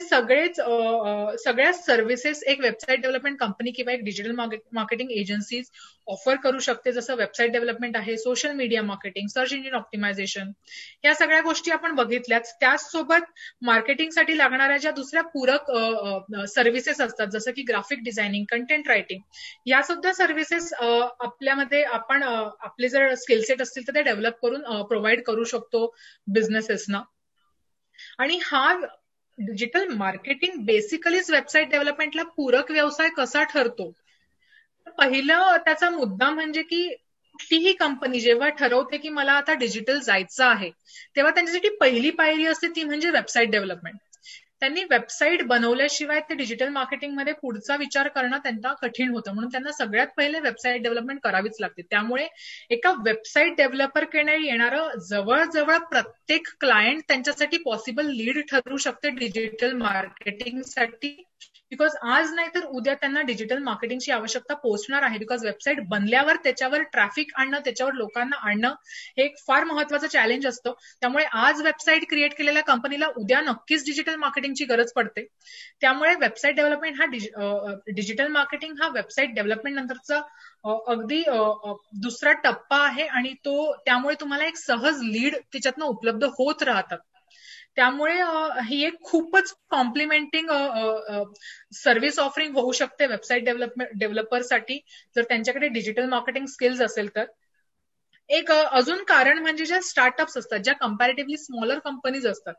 [0.00, 0.56] सगळेच
[1.40, 5.70] सगळ्या सर्व्हिसेस एक वेबसाईट डेव्हलपमेंट कंपनी किंवा एक डिजिटल मार्केटिंग एजन्सीज
[6.08, 6.92] ऑफर करू शकते.
[6.92, 10.50] जसं वेबसाईट डेव्हलपमेंट आहे social media marketing search engine optimisation
[11.04, 13.30] या सगळ्या गोष्टी आपण बघितल्याच त्याचसोबत
[13.62, 15.70] मार्केटिंगसाठी लागणाऱ्या ज्या दुसऱ्या पूरक
[16.48, 19.20] सर्व्हिसेस असतात जसं की ग्राफिक डिझायनिंग कंटेंट रायटिंग
[19.66, 25.44] या सुद्धा सर्व्हिसेस आपल्यामध्ये आपण आपले जर स्किलसेट असतील तर ते डेव्हलप करून प्रोव्हाइड करू
[25.44, 25.86] शकतो
[26.28, 27.02] बिझनेसेसना
[28.18, 28.72] आणि हा
[29.38, 33.90] डिजिटल मार्केटिंग बेसिकलीच वेबसाईट डेव्हलपमेंटला पूरक व्यवसाय कसा ठरतो?
[34.98, 36.88] पहिलं त्याचा मुद्दा म्हणजे की
[37.32, 40.70] कुठलीही कंपनी जेव्हा ठरवते की मला आता डिजिटल जायचं आहे
[41.16, 43.96] तेव्हा त्यांच्यासाठी पहिली पायरी असते ती म्हणजे वेबसाईट डेव्हलपमेंट.
[44.62, 49.32] त्यांनी वेबसाईट बनवल्याशिवाय ते डिजिटल मार्केटिंगमध्ये पुढचा विचार करणं त्यांना कठीण होतं.
[49.34, 51.82] म्हणून त्यांना सगळ्यात पहिले वेबसाईट डेव्हलपमेंट करावीच लागते.
[51.82, 52.26] त्यामुळे
[52.70, 61.16] एका वेबसाईट डेव्हलपरकडे येणारं जवळजवळ प्रत्येक क्लायंट त्यांच्यासाठी पॉसिबल लीड ठरू शकते डिजिटल मार्केटिंगसाठी
[61.72, 65.18] बिकॉज आज नाही तर उद्या त्यांना डिजिटल मार्केटिंगची आवश्यकता पोहोचणार आहे.
[65.18, 68.74] बिकॉज वेबसाईट बनल्यावर त्याच्यावर ट्रॅफिक आणणं त्याच्यावर लोकांना आणणं
[69.18, 70.72] हे एक फार महत्वाचं चॅलेंज असतं.
[71.00, 75.26] त्यामुळे आज वेबसाईट क्रिएट केलेल्या कंपनीला उद्या नक्कीच डिजिटल मार्केटिंगची गरज पडते.
[75.80, 77.06] त्यामुळे वेबसाईट डेव्हलपमेंट हा
[77.88, 80.20] डिजिटल मार्केटिंग हा वेबसाईट डेव्हलपमेंट नंतरचा
[80.88, 81.22] अगदी
[82.02, 83.06] दुसरा टप्पा आहे.
[83.06, 86.98] आणि तो त्यामुळे तुम्हाला एक सहज लीड त्याच्यातनं उपलब्ध होत राहतात.
[87.78, 88.14] त्यामुळे
[88.66, 90.48] ही एक खूपच कॉम्प्लिमेंटिंग
[91.74, 94.78] सर्व्हिस ऑफरिंग होऊ शकते वेबसाईट डेव्हलपमेंट डेव्हलपरसाठी
[95.16, 97.24] जर त्यांच्याकडे डिजिटल मार्केटिंग स्किल्स असेल तर.
[98.30, 102.54] एक अजून कारण म्हणजे ज्या स्टार्टअप्स असतात ज्या कम्पॅरेटिव्हली स्मॉलर कंपनीज असतात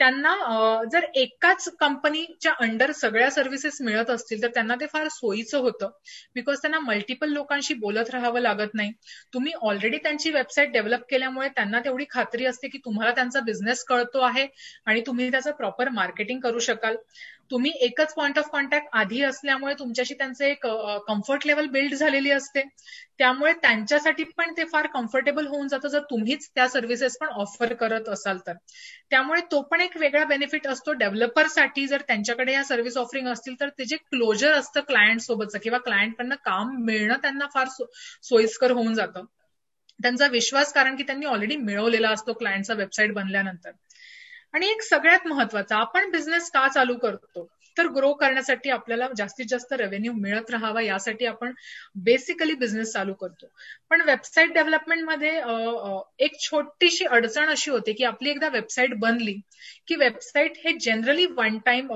[0.00, 0.34] त्यांना
[0.92, 5.90] जर एकाच कंपनीच्या अंडर सगळ्या सर्व्हिसेस मिळत असतील तर त्यांना ते फार सोयीचं होतं.
[6.34, 8.92] बिकॉज त्यांना मल्टिपल लोकांशी बोलत राहावं लागत नाही.
[9.34, 14.20] तुम्ही ऑलरेडी त्यांची वेबसाईट डेव्हलप केल्यामुळे त्यांना तेवढी खात्री असते की तुम्हाला त्यांचा बिझनेस कळतो
[14.22, 14.46] आहे
[14.86, 16.96] आणि तुम्ही त्याचं प्रॉपर मार्केटिंग करू शकाल.
[17.50, 20.66] तुम्ही एकच पॉइंट ऑफ कॉन्टॅक्ट आधी असल्यामुळे तुमच्याशी त्यांचं एक
[21.08, 22.62] कम्फर्ट लेवल बिल्ड झालेली असते.
[23.18, 28.08] त्यामुळे त्यांच्यासाठी पण ते फार कम्फर्टेबल होऊन जातं जर तुम्हीच त्या सर्व्हिसेस पण ऑफर करत
[28.08, 28.52] असाल तर.
[29.10, 30.92] त्यामुळे तो पण एक वेगळा बेनिफिट असतो.
[30.92, 35.78] डेव्हलपरसाठी जर त्यांच्याकडे या सर्व्हिस ऑफरिंग असतील तर ते जे क्लोजर असतं क्लायंट सोबतचं किंवा
[35.78, 37.68] क्लायंटकडनं काम मिळणं त्यांना फार
[38.22, 39.24] सोयीस्कर होऊन जातं.
[40.00, 43.70] त्यांचा विश्वास कारण की त्यांनी ऑलरेडी मिळवलेला असतो क्लायंटचा वेबसाईट बनल्यानंतर.
[44.54, 47.46] आणि एक सगळ्यात महत्त्वाचा आपण बिझनेस का चालू करतो?
[47.78, 51.52] तर ग्रो करण्यासाठी आपल्याला जास्तीत जास्त रेव्हेन्यू मिळत राहावा यासाठी आपण
[52.04, 53.46] बेसिकली बिझनेस चालू करतो.
[53.90, 55.30] पण वेबसाईट डेव्हलपमेंटमध्ये
[56.24, 59.38] एक छोटीशी अडचण अशी होते की आपली एकदा वेबसाईट बनली
[59.88, 61.88] की वेबसाईट हे जनरली वन टाइम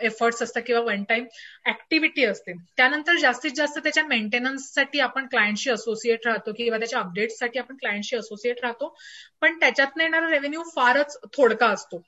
[0.00, 1.24] एफर्ट्स असतात किंवा वन टाइम
[1.68, 2.52] ऍक्टिव्हिटी असते.
[2.76, 8.60] त्यानंतर जास्तीत जास्त त्याच्या मेंटेनन्ससाठी आपण क्लायंटशी असोसिएट राहतो किंवा त्याच्या अपडेट्ससाठी आपण क्लायंटशी असोसिएट
[8.62, 8.94] राहतो.
[9.40, 12.02] पण त्याच्यातनं येणारा रेव्हेन्यू फारच थोडका असतो.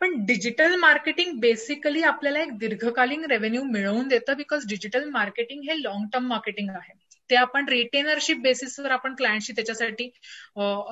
[0.00, 6.06] पण डिजिटल मार्केटिंग बेसिकली आपल्याला एक दीर्घकालीन रेव्हेन्यू मिळवून देतं बिकॉज डिजिटल मार्केटिंग हे लॉंग
[6.12, 6.92] टर्म मार्केटिंग आहे.
[7.30, 10.08] ते आपण रिटेनरशिप बेसिसवर आपण क्लायंटशी त्याच्यासाठी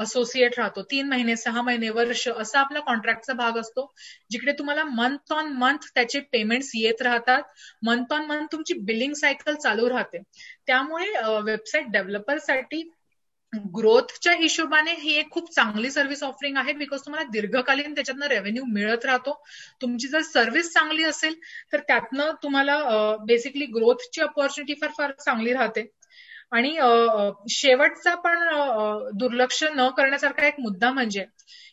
[0.03, 0.83] असोसिएट राहतो.
[0.83, 3.87] तीन महिने सहा महिने वर्ष असा आपला कॉन्ट्रॅक्टचा भाग असतो
[4.31, 7.43] जिकडे तुम्हाला मंथ ऑन मंथ त्याचे पेमेंट्स येत राहतात.
[7.83, 10.23] मंथ ऑन मंथ तुमची बिलिंग सायकल चालू राहते.
[10.67, 11.07] त्यामुळे
[11.45, 12.83] वेबसाईट डेव्हलपरसाठी
[13.75, 19.05] ग्रोथच्या हिशोबाने ही एक खूप चांगली सर्व्हिस ऑफरिंग आहे बिकॉज तुम्हाला दीर्घकालीन त्याच्यातनं रेव्हेन्यू मिळत
[19.05, 19.33] राहतो.
[19.83, 21.35] तुमची जर सर्व्हिस चांगली असेल
[21.73, 22.79] तर त्यातनं तुम्हाला
[23.27, 25.87] बेसिकली ग्रोथची ऑपॉर्च्युनिटी फार फार चांगली राहते.
[26.53, 26.73] आणि
[27.51, 28.39] शेवटचा पण
[29.19, 31.25] दुर्लक्ष न करण्यासारखा एक मुद्दा म्हणजे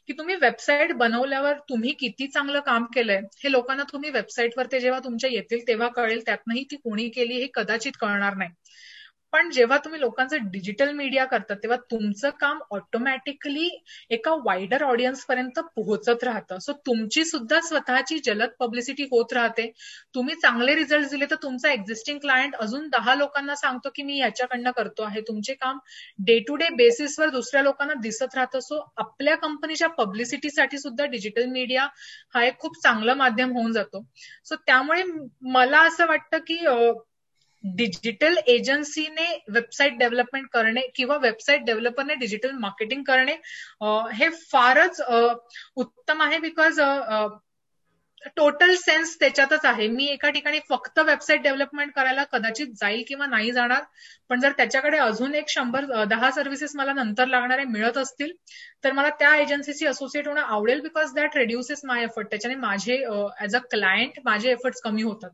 [0.08, 5.00] की तुम्ही वेबसाईट बनवल्यावर तुम्ही किती चांगलं काम केलंय हे लोकांना तुम्ही वेबसाईटवर ते जेव्हा
[5.00, 8.50] तुमच्या येतील तेव्हा कळेल त्यातनंही ती कोणी केली हे कदाचित कळणार नाही.
[9.34, 13.70] पण जेव्हा तुम्ही लोकांचं डिजिटल मीडिया करता तेव्हा तुमचं काम ऑटोमॅटिकली
[14.10, 16.60] एका वाईडर ऑडियन्स पर्यंत पोहोचत राहतं.
[16.60, 19.70] सो तुमची सुद्धा स्वतःची जलद पब्लिसिटी होत राहते.
[20.15, 24.72] तुम्ही चांगले रिझल्ट दिले तर तुमचा एक्झिस्टिंग क्लायंट अजून दहा लोकांना सांगतो की मी याच्याकडनं
[24.72, 25.22] करतो आहे.
[25.22, 25.80] तुमचे काम
[26.26, 28.60] डे टू डे बेसिसवर दुसऱ्या लोकांना दिसत राहतं.
[28.60, 31.88] सो आपल्या कंपनीच्या पब्लिसिटीसाठी सुद्धा डिजिटल मीडिया
[32.36, 34.06] हा एक खूप चांगलं माध्यम होऊन जातो.
[34.46, 35.04] सो त्यामुळे
[35.52, 36.58] मला असं वाटतं की
[37.63, 43.36] डिजिटल एजन्सीने वेबसाईट डेव्हलपमेंट करणे किंवा वेबसाईट डेव्हलपरने डिजिटल मार्केटिंग करणे
[44.15, 45.02] हे फारच
[45.76, 46.80] उत्तम आहे बिकॉज
[48.38, 49.88] टोटल सेन्स त्याच्यातच आहे.
[49.88, 53.84] मी एका ठिकाणी फक्त वेबसाईट डेव्हलपमेंट करायला कदाचित जाईल किंवा नाही जाणार
[54.30, 58.32] पण जर त्याच्याकडे अजून एक शंभर दहा सर्व्हिसेस मला नंतर लागणारे मिळत असतील
[58.84, 63.04] तर मला त्या एजन्सीशी असोसिएट होणं आवडेल because that reduces my effort त्याच्याने माझे
[63.41, 65.30] ऍज अ क्लायंट माझे एफर्ट्स कमी होतात.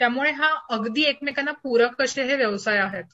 [0.00, 3.04] त्यामुळे हा अगदी एकमेकांना पूरक असे हे व्यवसाय आहेत.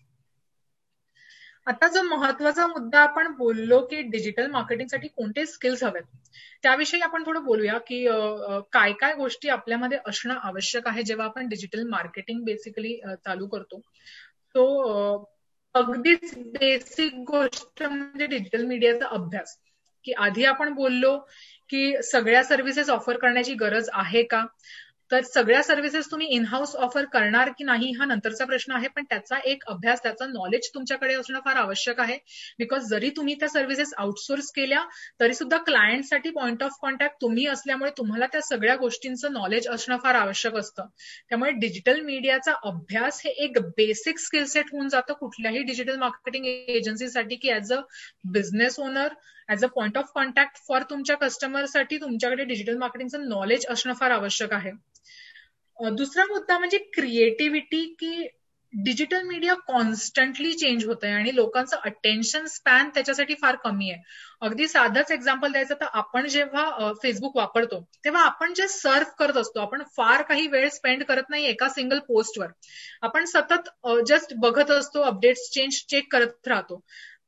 [1.67, 6.03] आता जो महत्त्वाचा मुद्दा आपण बोललो की डिजिटल मार्केटिंगसाठी कोणते स्किल्स हवेत
[6.63, 8.05] त्याविषयी आपण थोडं बोलूया की
[8.73, 13.81] काय काय गोष्टी आपल्यामध्ये असणं आवश्यक आहे जेव्हा आपण डिजिटल मार्केटिंग बेसिकली चालू करतो.
[14.55, 14.65] तो
[15.75, 19.57] अगदीच बेसिक गोष्ट म्हणजे डिजिटल मीडियाचा अभ्यास.
[20.05, 21.17] की आधी आपण बोललो
[21.71, 24.45] की सगळ्या सर्व्हिसेस ऑफर करण्याची गरज आहे का?
[25.11, 29.05] तर सगळ्या सर्व्हिसेस तुम्ही इन हाऊस ऑफर करणार की नाही हा नंतरचा प्रश्न आहे पण
[29.05, 32.17] त्याचा एक अभ्यास त्याचा नॉलेज तुमच्याकडे असणं फार आवश्यक आहे.
[32.59, 34.83] बिकॉज जरी तुम्ही त्या सर्व्हिसेस आउटसोर्स केल्या
[35.21, 40.15] तरी सुद्धा क्लायंटसाठी पॉईंट ऑफ कॉन्टॅक्ट तुम्ही असल्यामुळे तुम्हाला त्या सगळ्या गोष्टींचं नॉलेज असणं फार
[40.15, 40.87] आवश्यक असतं.
[41.29, 47.37] त्यामुळे डिजिटल मीडियाचा अभ्यास हे एक बेसिक स्किल सेट होऊन जातं कुठल्याही डिजिटल मार्केटिंग एजन्सीसाठी
[47.37, 47.81] की as a
[48.33, 49.13] business owner
[49.49, 54.53] as a point of contact for तुमच्या कस्टमरसाठी तुमच्याकडे डिजिटल मार्केटिंगचं नॉलेज असणं फार आवश्यक
[54.53, 54.71] आहे.
[55.79, 58.27] दुसरा मुद्दा म्हणजे क्रिएटिव्हिटी की
[58.73, 64.03] डिजिटल मीडिया कॉन्स्टंटली चेंज होत आहे आणि लोकांचं अटेन्शन स्पॅन त्याच्यासाठी फार कमी आहे.
[64.41, 69.61] अगदी साधंच एक्झाम्पल द्यायचं तर आपण जेव्हा फेसबुक वापरतो तेव्हा आपण जे सर्व करत असतो
[69.61, 72.49] आपण फार काही वेळ स्पेंड करत नाही एका सिंगल पोस्टवर
[73.03, 73.69] आपण सतत
[74.09, 76.81] जस्ट बघत असतो अपडेट्स चेंज चेक करत राहतो.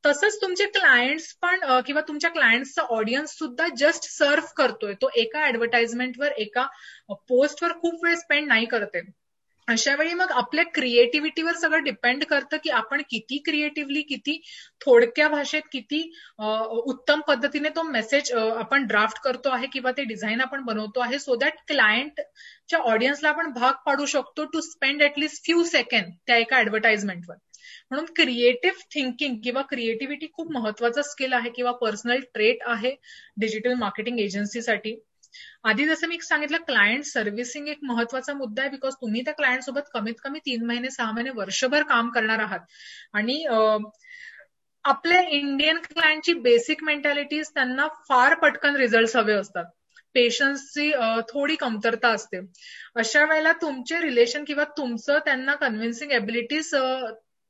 [0.05, 4.93] तसंच तुमचे क्लायंट्स पण किंवा तुमच्या क्लायंट्सचा ऑडियन्स सुद्धा जस्ट सर्व करतोय.
[4.95, 6.67] तो एका ऍडव्हर्टाइजमेंटवर एका
[7.29, 9.01] पोस्टवर खूप वेळ स्पेंड नाही करते
[9.69, 14.41] अशा वेळी मग आपल्या क्रिएटिव्हिटीवर सगळं डिपेंड करतं की आपण किती क्रिएटिव्हली किती
[14.81, 16.01] थोडक्या भाषेत किती
[16.85, 21.37] उत्तम पद्धतीने तो मेसेज आपण ड्राफ्ट करतो आहे किंवा ते डिझाईन आपण बनवतो आहे सो
[21.37, 27.35] दॅट क्लायंटच्या ऑडियन्सला आपण भाग पाडू शकतो to spend at least few second त्या एका ऍडव्हर्टाइजमेंटवर
[27.91, 32.95] म्हणून क्रिएटिव्ह थिंकिंग किंवा क्रिएटिव्हिटी खूप महत्त्वाचा स्किल आहे किंवा पर्सनल ट्रेट आहे
[33.37, 34.97] डिजिटल मार्केटिंग एजन्सीसाठी
[35.65, 39.89] आधी जसं मी सांगितलं क्लायंट सर्व्हिसिंग एक महत्त्वाचा मुद्दा आहे बिकॉज तुम्ही त्या क्लायंट सोबत
[39.95, 42.61] कमीत कमी तीन महिने सहा महिने वर्षभर काम करणार आहात.
[43.15, 43.45] आणि
[44.85, 49.65] आपल्या इंडियन क्लायंटची बेसिक मेंटॅलिटीज त्यांना फार पटकन रिझल्ट हवे असतात.
[50.15, 50.91] पेशन्सची
[51.29, 52.39] थोडी कमतरता असते.
[52.97, 56.75] अशा वेळेला तुमचे रिलेशन किंवा तुमचं त्यांना कन्व्हिन्सिंग एबिलिटीज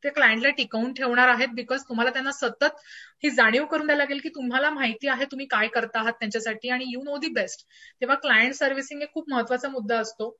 [0.02, 2.80] ते क्लायंटला टिकवून ठेवणार आहेत बिकॉज तुम्हाला त्यांना सतत
[3.24, 6.84] ही जाणीव करून द्यायला लागेल की तुम्हाला माहिती आहे तुम्ही काय करता आहात त्यांच्यासाठी आणि
[6.88, 7.66] यू नो दी बेस्ट
[8.00, 10.36] तेव्हा क्लायंट सर्व्हिसिंग हे खूप महत्त्वाचा मुद्दा असतो.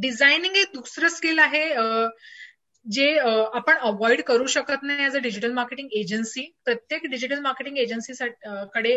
[0.00, 1.64] डिझायनिंग हे दुसरं स्किल आहे
[2.86, 8.12] जे आपण अवॉइड करू शकत नाही as a digital marketing agency प्रत्येक डिजिटल मार्केटिंग एजन्सी
[8.74, 8.96] कडे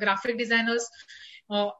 [0.00, 0.88] ग्राफिक डिझायनर्स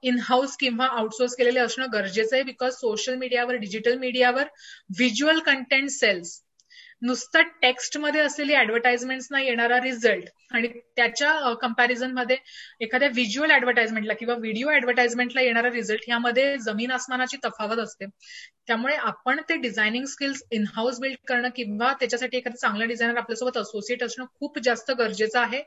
[0.02, 4.48] इन हाऊस किंवा आउटसोर्स केलेले असणं गरजेचं आहे बिकॉज सोशल मीडियावर डिजिटल मीडियावर
[4.98, 6.40] व्हिज्युअल कंटेंट सेल्स
[7.02, 12.36] नुसतं टेक्स्टमध्ये असलेली ऍडव्हर्टाइजमेंटना येणारा रिझल्ट आणि त्याच्या कम्पॅरिझनमध्ये
[12.80, 18.06] एखाद्या व्हिज्युअल ऍडव्हर्टाइजमेंटला किंवा व्हिडिओ ऍडव्हर्टाइजमेंटला येणारा रिझल्ट यामध्ये जमीन आसमानाची तफावत असते.
[18.66, 23.56] त्यामुळे आपण ते designing skills in house build करणं किंवा त्याच्यासाठी एखादा चांगला डिझायनर आपल्यासोबत
[23.56, 25.62] असोसिएट असणं खूप जास्त गरजेचं आहे.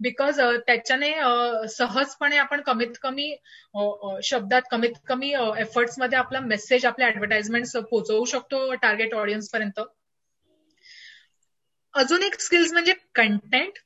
[0.00, 1.12] बिकॉज त्याच्याने
[1.68, 3.34] सहजपणे आपण कमीत कमी
[4.24, 9.80] शब्दात कमीत कमी एफर्ट्समध्ये आपला मेसेज आपल्या ऍडव्हर्टाइजमेंट पोहोचवू शकतो टार्गेट ऑडियन्स पर्यंत.
[11.94, 13.78] अजून एक स्किल्स म्हणजे कंटेंट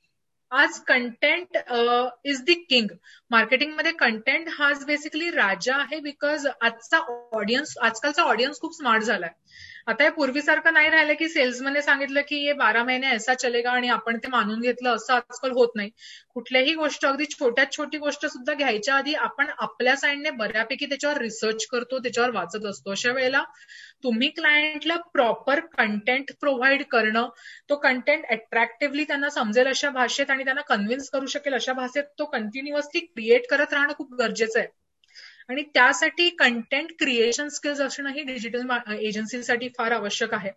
[0.53, 1.57] आज कंटेंट
[2.25, 2.88] इज द किंग
[3.31, 6.99] मार्केटिंगमध्ये कंटेंट हाच बेसिकली राजा आहे बिकॉज आजचा
[7.33, 9.31] ऑडियन्स आजकालचा ऑडियन्स खूप स्मार्ट झालाय.
[9.87, 13.88] आता हे पूर्वीसारखं नाही राहिलं की सेल्समनने सांगितलं की हे बारा महिने ऐसा चलेगा आणि
[13.88, 15.90] आपण ते मानून घेतलं असं आजकाल होत नाही.
[16.35, 21.67] कुठल्याही गोष्ट अगदी छोट्यात छोटी गोष्ट सुद्धा घ्यायच्या आधी आपण आपल्या साईडने बऱ्यापैकी त्याच्यावर रिसर्च
[21.67, 22.90] करतो त्याच्यावर वाचत असतो.
[22.90, 23.43] अशा वेळेला
[24.05, 27.29] तुम्ही क्लायंटला प्रॉपर कंटेंट प्रोव्हाइड करणं
[27.69, 32.25] तो कंटेंट अट्रॅक्टिव्हली त्यांना समजेल अशा भाषेत आणि त्यांना कन्व्हिन्स करू शकेल अशा भाषेत तो
[32.25, 34.69] कंटिन्युअसली क्रिएट करत राहणं खूप गरजेचं आहे.
[35.49, 40.51] आणि त्यासाठी कंटेंट क्रिएशन स्किल्स असणं ही डिजिटल एजन्सीसाठी फार आवश्यक आहे.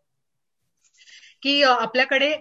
[1.44, 2.34] की आपल्याकडे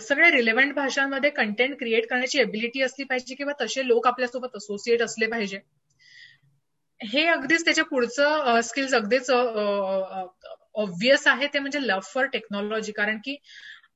[0.00, 5.26] सगळ्या रिलेव्हंट भाषांमध्ये कंटेंट क्रिएट करण्याची एबिलिटी असली पाहिजे किंवा तसे लोक आपल्यासोबत असोसिएट असले
[5.26, 5.60] पाहिजे.
[7.00, 13.36] हे अगदीच त्याच्या पुढचं स्किल्स अगदीच ऑब्विस आहे ते म्हणजे लव्ह फॉर टेक्नॉलॉजी कारण की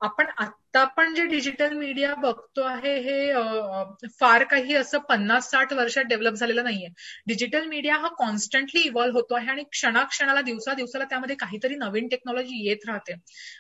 [0.02, 6.04] आपण आता पण जे डिजिटल मीडिया बघतो आहे हे फार काही असं पन्नास साठ वर्षात
[6.04, 6.88] डेव्हलप झालेलं नाहीये.
[7.26, 12.66] डिजिटल मीडिया हा कॉन्स्टंटली इव्हॉल्व्ह होतो आहे आणि क्षणाक्षणाला दिवसा दिवसाला त्यामध्ये काहीतरी नवीन टेक्नॉलॉजी
[12.68, 13.14] येत राहते.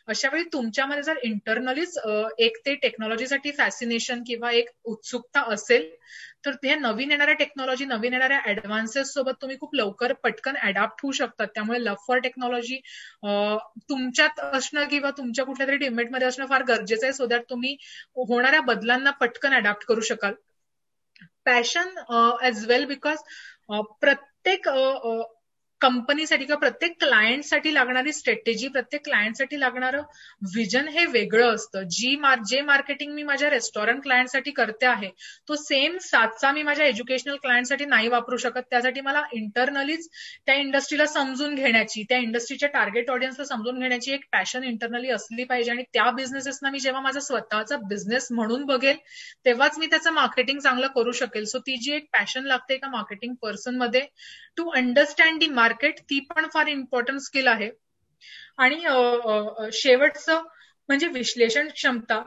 [0.08, 1.98] अशा वेळी तुमच्यामध्ये जर इंटरनलीच
[2.38, 5.90] एक ते टेक्नॉलॉजीसाठी फॅसिनेशन किंवा एक उत्सुकता असेल
[6.44, 11.12] तर ते नवीन येणाऱ्या टेक्नॉलॉजी नवीन येणाऱ्या ऍडव्हान्सेस सोबत तुम्ही खूप लवकर पटकन अडॅप्ट होऊ
[11.12, 11.46] शकतात.
[11.54, 12.78] त्यामुळे लव्ह फॉर टेक्नॉलॉजी
[13.88, 17.76] तुमच्यात असणं किंवा तुमच्या कुठल्या तरी टीममेटमध्ये असणं फार गरजेचं आहे सो दॅट तुम्ही
[18.28, 20.34] होणाऱ्या बदलांना पटकन अडॅप्ट करू शकाल.
[21.46, 21.88] पॅशन
[22.44, 23.18] एज वेल बिकॉज
[24.00, 24.68] प्रत्येक
[25.80, 30.02] कंपनीसाठी किंवा प्रत्येक क्लायंटसाठी लागणारी स्ट्रॅटेजी प्रत्येक क्लायंटसाठी लागणारं
[30.54, 31.82] विजन हे वेगळं असतं.
[31.82, 32.16] जी
[32.48, 35.10] जे मार्केटिंग मी माझ्या रेस्टॉरंट क्लायंटसाठी करते आहे
[35.48, 38.60] तो सेम सातचा मी माझ्या एज्युकेशनल क्लायंटसाठी नाही वापरू शकत.
[38.70, 40.08] त्यासाठी मला इंटरनलीच
[40.46, 45.70] त्या इंडस्ट्रीला समजून घेण्याची त्या इंडस्ट्रीच्या टार्गेट ऑडियन्सला समजून घेण्याची एक पॅशन इंटरनली असली पाहिजे.
[45.70, 48.96] आणि त्या बिझनेसेसना मी जेव्हा माझा स्वतःचा बिझनेस म्हणून बघेल
[49.44, 51.44] तेव्हाच मी त्याचं मार्केटिंग चांगलं करू शकेल.
[51.44, 54.00] सो ती जी एक पॅशन लागते एका मार्केटिंग पर्सनमध्ये
[54.58, 57.70] टू अंडरस्टँड दी मार्केट ती पण फार इम्पॉर्टंट स्किल आहे.
[58.58, 58.80] आणि
[59.72, 60.42] शेवटचं
[60.88, 62.22] म्हणजे विश्लेषण क्षमता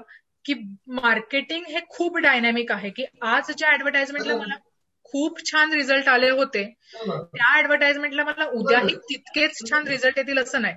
[0.45, 0.53] की
[0.87, 4.55] मार्केटिंग हे खूप डायनॅमिक आहे की आज ज्या ऍडव्हर्टाइजमेंटला मला
[5.03, 6.63] खूप छान रिझल्ट आले होते
[7.05, 10.75] त्या ऍडव्हर्टाइजमेंटला मला उद्याही तितकेच छान रिझल्ट येतील असं नाही.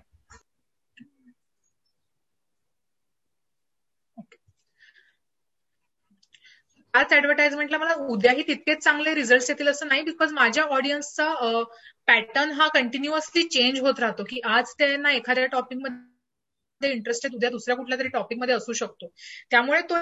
[6.95, 11.63] आज ऍडव्हर्टाइजमेंटला मला उद्याही तितकेच चांगले रिझल्ट येतील असं नाही बिकॉज माझ्या ऑडियन्सचा
[12.07, 17.99] पॅटर्न हा कंटिन्युअसली चेंज होत राहतो की आज त्यांना एखाद्या टॉपिकमध्ये इंटरेस्टेड उद्या दुसऱ्या कुठल्या
[17.99, 19.09] तरी टॉपिकमध्ये असू शकतो.
[19.51, 19.97] त्यामुळे तो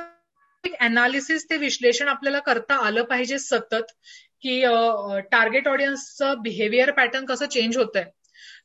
[0.65, 3.93] एक अनालिसिस ते विश्लेषण आपल्याला करता आलं पाहिजे सतत
[4.43, 4.61] की
[5.33, 8.11] टार्गेट ऑडियन्सचं बिहेवियर पॅटर्न कसं चेंज होत आहे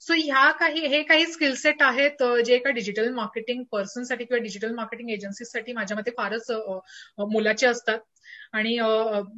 [0.02, 5.10] सो ह्या काही हे काही स्किलसेट आहेत जे एका डिजिटल मार्केटिंग पर्सनसाठी किंवा डिजिटल मार्केटिंग
[5.10, 6.52] एजन्सीसाठी माझ्या मते फारच
[7.32, 8.00] मुलाचे असतात.
[8.58, 8.78] आणि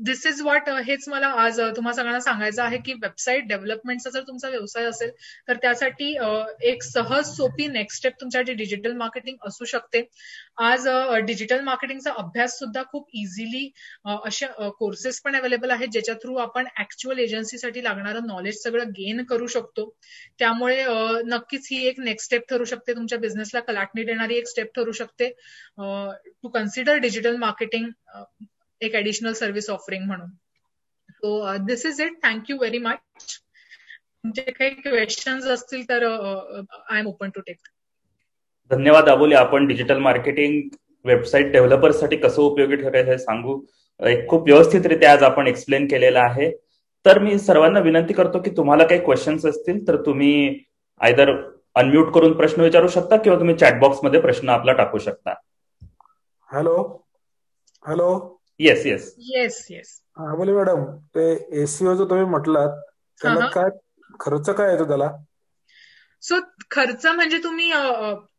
[0.06, 4.50] दिस इज वॉट हेच मला आज तुम्हाला सगळ्यांना सांगायचं आहे की वेबसाईट डेव्हलपमेंटचा जर तुमचा
[4.50, 5.12] व्यवसाय असेल
[5.48, 6.12] तर त्यासाठी
[6.70, 10.02] एक सहज सोपी नेक्स्ट स्टेप तुमच्यासाठी डिजिटल मार्केटिंग असू शकते.
[10.60, 10.88] आज
[11.26, 13.70] डिजिटल मार्केटिंगचा अभ्यास सुद्धा खूप इझिली
[14.08, 14.46] असे
[14.80, 19.90] कोर्सेस पण अवेलेबल आहेत ज्याच्या थ्रू आपण ऍक्च्युअल एजन्सीसाठी लागणारं नॉलेज सगळं गेन करू शकतो.
[20.40, 20.86] त्यामुळे
[21.28, 22.94] नक्कीच ही एक नेक्स्ट स्टेप ठरू शकते.
[22.96, 25.30] तुमच्या बिझनेसला कलाटणी देणारी एक स्टेप ठरू शकते.
[25.78, 27.90] टू कन्सिडर डिजिटल मार्केटिंग
[28.82, 30.30] एक ऍडिशनल सर्व्हिस ऑफरिंग म्हणून.
[31.10, 32.98] So this is it thank you very much
[34.24, 37.58] तुमचे काही क्वेश्चन्स असतील तर I am open to take
[38.72, 39.36] धन्यवाद अबोली.
[39.36, 40.62] आपण डिजिटल मार्केटिंग
[41.06, 43.60] वेबसाईट डेव्हलपरसाठी कसं उपयोगी ठरेल हे सांगू.
[44.00, 46.52] एक खूप व्यवस्थितरित्या आज आपण एक्सप्लेन केलेलं आहे.
[47.06, 50.60] तर मी सर्वांना विनंती करतो की तुम्हाला काही क्वेश्चन्स असतील तर तुम्ही
[51.02, 51.30] आयदर
[51.76, 55.34] अनम्यूट करून प्रश्न विचारू शकता किंवा तुम्ही चॅटबॉक्समध्ये प्रश्न आपला टाकू शकता.
[56.50, 56.76] Hello
[57.86, 61.24] hello yes yes yes yes हा बोले मॅडम ते
[61.62, 62.80] एसीओ जो तुम्ही म्हटलात
[63.20, 63.70] त्याला काय
[64.20, 65.10] खर्च काय येतो त्याला?
[66.24, 66.40] सो
[66.72, 67.72] खर्च म्हणजे तुम्ही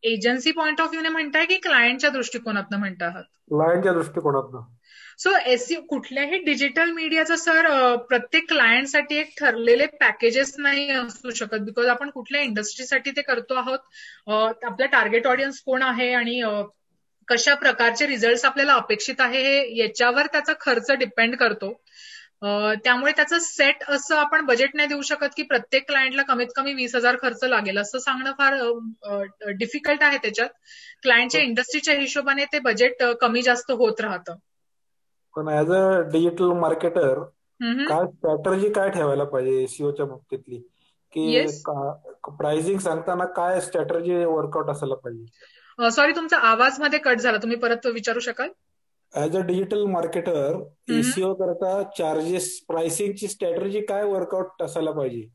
[0.04, 4.60] एजन्सी पॉइंट ऑफ व्ह्यूने म्हणताय की क्लायंटच्या दृष्टिकोनातनं म्हणता आहात क्लायंटच्या दृष्टिकोनातनं.
[5.18, 7.66] सो एसईओ कुठल्याही डिजिटल मीडियाचं सर
[8.08, 13.78] प्रत्येक क्लायंटसाठी एक ठरलेले पॅकेजेस नाही असू शकत बिकॉज आपण कुठल्या इंडस्ट्रीसाठी ते करतो आहोत.
[14.28, 16.40] आपला टार्गेट ऑडियन्स कोण आहे आणि
[17.30, 21.72] कशा प्रकारचे रिझल्ट आपल्याला अपेक्षित आहे हे याच्यावर त्याचा खर्च डिपेंड करतो.
[22.84, 26.94] त्यामुळे त्याचं सेट असं आपण बजेट नाही देऊ शकत की प्रत्येक क्लायंटला कमीत कमी वीस
[26.94, 27.78] हजार खर्च लागेल.
[27.78, 28.54] असं सांगणं फार
[29.54, 30.48] डिफिकल्ट आहे त्याच्यात.
[31.02, 34.36] क्लायंटच्या इंडस्ट्रीच्या हिशोबाने ते बजेट कमी जास्त होत राहतं.
[35.34, 37.22] पण ऍज अ डिजिटल मार्केटर
[37.86, 40.62] काय स्ट्रॅटर्जी काय ठेवायला पाहिजे एसीओच्या बाबतीतली?
[41.12, 41.50] की
[42.30, 45.26] प्राइसिंग सांगताना काय स्ट्रॅटर्जी वर्कआउट असायला पाहिजे?
[45.88, 47.38] सॉरी तुमचा आवाजमध्ये कट झाला.
[47.38, 48.48] तुम्ही परत विचारू शकाल?
[49.12, 50.62] As a digital marketer
[50.98, 55.28] SEO करता चार्जेस प्राइसिंगची स्ट्रॅटर्जी काय वर्कआउट असायला पाहिजे?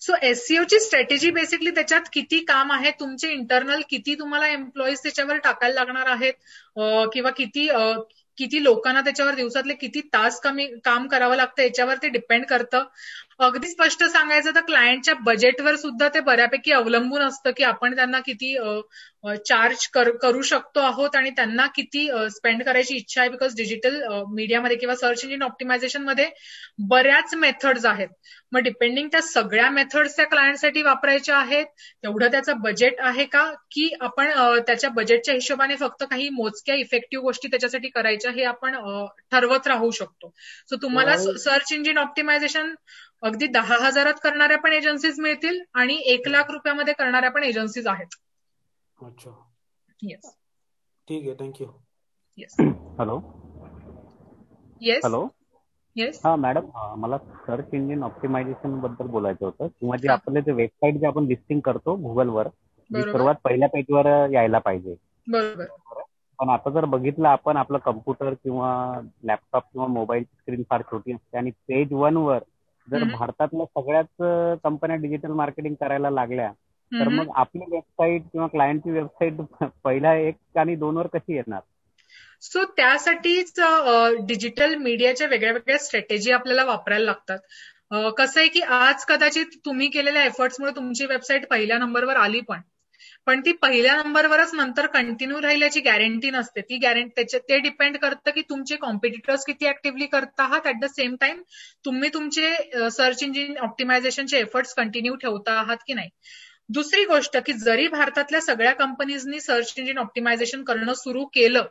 [0.00, 5.74] सो एससीओची स्ट्रॅटेजी बेसिकली त्याच्यात किती काम आहे तुमचे इंटरनल किती तुम्हाला एम्प्लॉईज त्याच्यावर टाकायला
[5.74, 6.34] लागणार आहेत
[7.12, 7.68] किंवा किती
[8.38, 12.84] किती लोकांना त्याच्यावर दिवसातले किती तास कमी काम करावं लागतं याच्यावर ते डिपेंड करतं.
[13.40, 18.54] अगदी स्पष्ट सांगायचं तर क्लायंटच्या बजेटवर सुद्धा ते बऱ्यापैकी अवलंबून असतं की आपण त्यांना किती
[19.46, 19.86] चार्ज
[20.22, 24.02] करू शकतो आहोत आणि त्यांना किती स्पेंड करायची इच्छा आहे बिकॉज डिजिटल
[24.34, 26.28] मीडियामध्ये किंवा सर्च इंजिन ऑप्टिमायझेशनमध्ये
[26.88, 28.08] बऱ्याच मेथड्स आहेत.
[28.52, 31.66] मग डिपेंडिंग त्या सगळ्या मेथड्स त्या क्लायंटसाठी वापरायच्या आहेत
[32.02, 33.44] तेवढं त्याचं बजेट आहे का?
[33.70, 34.30] की आपण
[34.66, 38.76] त्याच्या बजेटच्या हिशोबाने फक्त काही मोजक्या इफेक्टिव्ह गोष्टी त्याच्यासाठी करायच्या हे आपण
[39.32, 40.32] ठरवत राहू शकतो.
[40.70, 42.74] सो तुम्हाला सर्च इंजिन ऑप्टिमायझेशन
[43.24, 48.16] अगदी दहा हजारात करणाऱ्या पण एजन्सीज मिळतील आणि एक लाख रुपयामध्ये करणाऱ्या पण एजन्सीज आहेत.
[48.98, 49.32] अच्छा.
[50.02, 50.34] येस
[51.08, 51.66] ठीक आहे thank you
[52.38, 52.60] yes
[52.98, 53.16] hello
[54.80, 55.24] yes hello
[55.96, 56.66] yes हा मॅडम
[56.98, 59.66] मला सर्च इंजिन ऑप्टिमायझेशनबद्दल बोलायचं होतं.
[59.70, 62.48] किंवा जे आपले जे वेबसाईट जे आपण लिस्टिंग करतो गुगलवर
[63.06, 64.94] सर्वात पहिल्या पेजवर यायला पाहिजे.
[65.26, 65.68] बरोबर.
[66.38, 68.70] पण आता जर बघितलं आपण आपलं कम्प्युटर किंवा
[69.22, 72.38] लॅपटॉप किंवा मोबाईल स्क्रीन फार छोटी असते आणि पेज वन वर
[72.90, 74.06] जर भारतातल्या सगळ्याच
[74.64, 76.52] कंपन्या डिजिटल मार्केटिंग करायला लागल्या
[76.92, 79.34] तर मग आपली वेबसाईट किंवा क्लायंटची वेबसाईट
[79.84, 81.60] पहिल्या एक आणि दोन वर कशी येणार?
[82.40, 83.60] सो त्यासाठीच
[84.26, 87.38] डिजिटल मीडियाच्या वेगळ्या वेगळ्या स्ट्रॅटेजी आपल्याला वापरायला लागतात.
[88.18, 92.60] कसं आहे की आज कदाचित तुम्ही केलेल्या एफर्ट्समुळे तुमची वेबसाईट पहिल्या नंबरवर आली पण.
[93.26, 96.60] पण ती पहिल्या नंबरवरच नंतर कंटिन्यू राहिल्याची गॅरंटी नसते.
[96.60, 100.66] ती गॅरंटी ते डिपेंड करतं की तुमचे कॉम्पिटिटर्स किती ऍक्टिव्हली करत आहात.
[100.66, 101.42] ऍट द सेम टाइम
[101.84, 106.08] तुम्ही तुमचे सर्च इंजिन ऑप्टिमायझेशनचे एफर्ट्स कंटिन्यू ठेवता आहात की नाही?
[106.68, 111.64] दुसरी गोष्ट की जरी भारतातल्या सगळ्या कंपनीजनी सर्च इंजिन ऑप्टिमायझेशन करणं सुरू केलं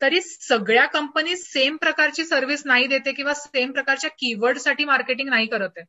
[0.00, 5.70] तरी सगळ्या कंपनी सेम प्रकारची सर्व्हिस नाही देते किंवा सेम प्रकारच्या कीवर्डसाठी मार्केटिंग नाही करत
[5.76, 5.84] आहे.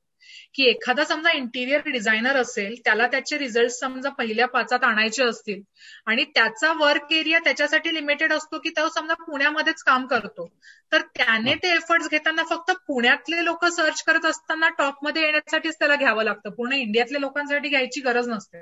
[0.56, 5.62] की एखादा समजा इंटिरियर डिझायनर असेल त्याला त्याचे रिझल्ट समजा पहिल्या पाचात आणायचे असतील
[6.06, 10.48] आणि त्याचा वर्क एरिया त्याच्यासाठी लिमिटेड असतो की तो समजा पुण्यामध्येच काम करतो
[10.92, 16.24] तर त्याने ते एफर्ट्स घेताना फक्त पुण्यातले लोक सर्च करत असताना टॉपमध्ये येण्यासाठीच त्याला घ्यावं
[16.24, 16.50] लागतं.
[16.50, 18.62] पूर्ण इंडियातल्या लोकांसाठी घ्यायची गरज नसते.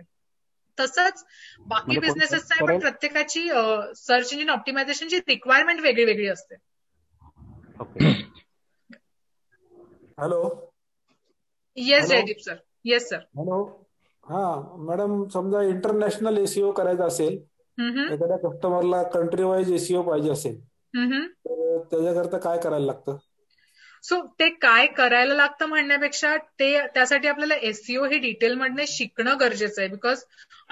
[0.82, 1.24] तसंच
[1.68, 3.48] बाकी बिझनेसेस पण प्रत्येकाची
[3.98, 6.56] सर्च इंजिन ऑप्टिमायझेशनची रिक्वायरमेंट वेगळी वेगळी असते.
[7.80, 8.02] Okay.
[10.18, 10.42] Hello?
[11.78, 12.56] Yes Jaydeep sir
[12.86, 13.64] yes sir hello?
[14.24, 14.40] हा
[14.80, 17.38] मॅडम समजा इंटरनॅशनल एसीओ करायचा असेल
[18.10, 20.60] एखाद्या कस्टमरला कंट्री वाईज एसीओ पाहिजे असेल
[21.46, 23.18] तर त्याच्याकरता काय करायला लागतं?
[24.04, 29.90] सो ते काय करायला लागतं म्हणण्यापेक्षा ते त्यासाठी आपल्याला एसईओ हे डिटेलमधने शिकणं गरजेचं आहे.
[29.90, 30.24] बिकॉज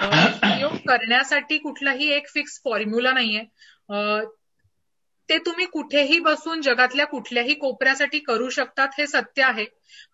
[0.04, 3.44] एसईओ करण्यासाठी कुठलाही एक फिक्स फॉर्म्युला नाहीये.
[5.30, 9.66] ते तुम्ही कुठेही बसून जगातल्या कुठल्याही कोपऱ्यासाठी करू शकतात हे सत्य आहे.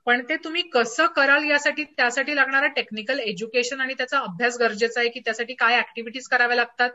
[0.05, 5.09] पण ते तुम्ही कसं कराल यासाठी त्यासाठी लागणारं टेक्निकल एज्युकेशन आणि त्याचा अभ्यास गरजेचा आहे
[5.09, 6.89] की त्यासाठी काय ऍक्टिव्हिटीज कराव्या लागतात.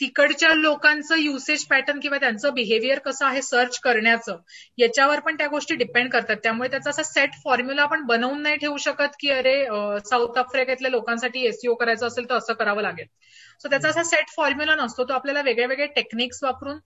[0.00, 4.36] तिकडच्या लोकांचं युसेज पॅटर्न किंवा त्यांचं बिहेवियर कसं आहे सर्च करण्याचं
[4.78, 6.36] याच्यावर पण त्या गोष्टी डिपेंड करतात.
[6.42, 9.56] त्यामुळे त्याचा असा सेट फॉर्म्युला आपण बनवून नाही ठेवू शकत की अरे
[10.06, 13.06] साऊथ आफ्रिकेतल्या लोकांसाठी एसईओ करायचं असेल तर असं करावं लागेल.
[13.60, 15.04] सो त्याचा असा सेट फॉर्म्युला नसतो.
[15.04, 16.78] तो आपल्याला वेगळे वेगळे टेक्निक्स वापरून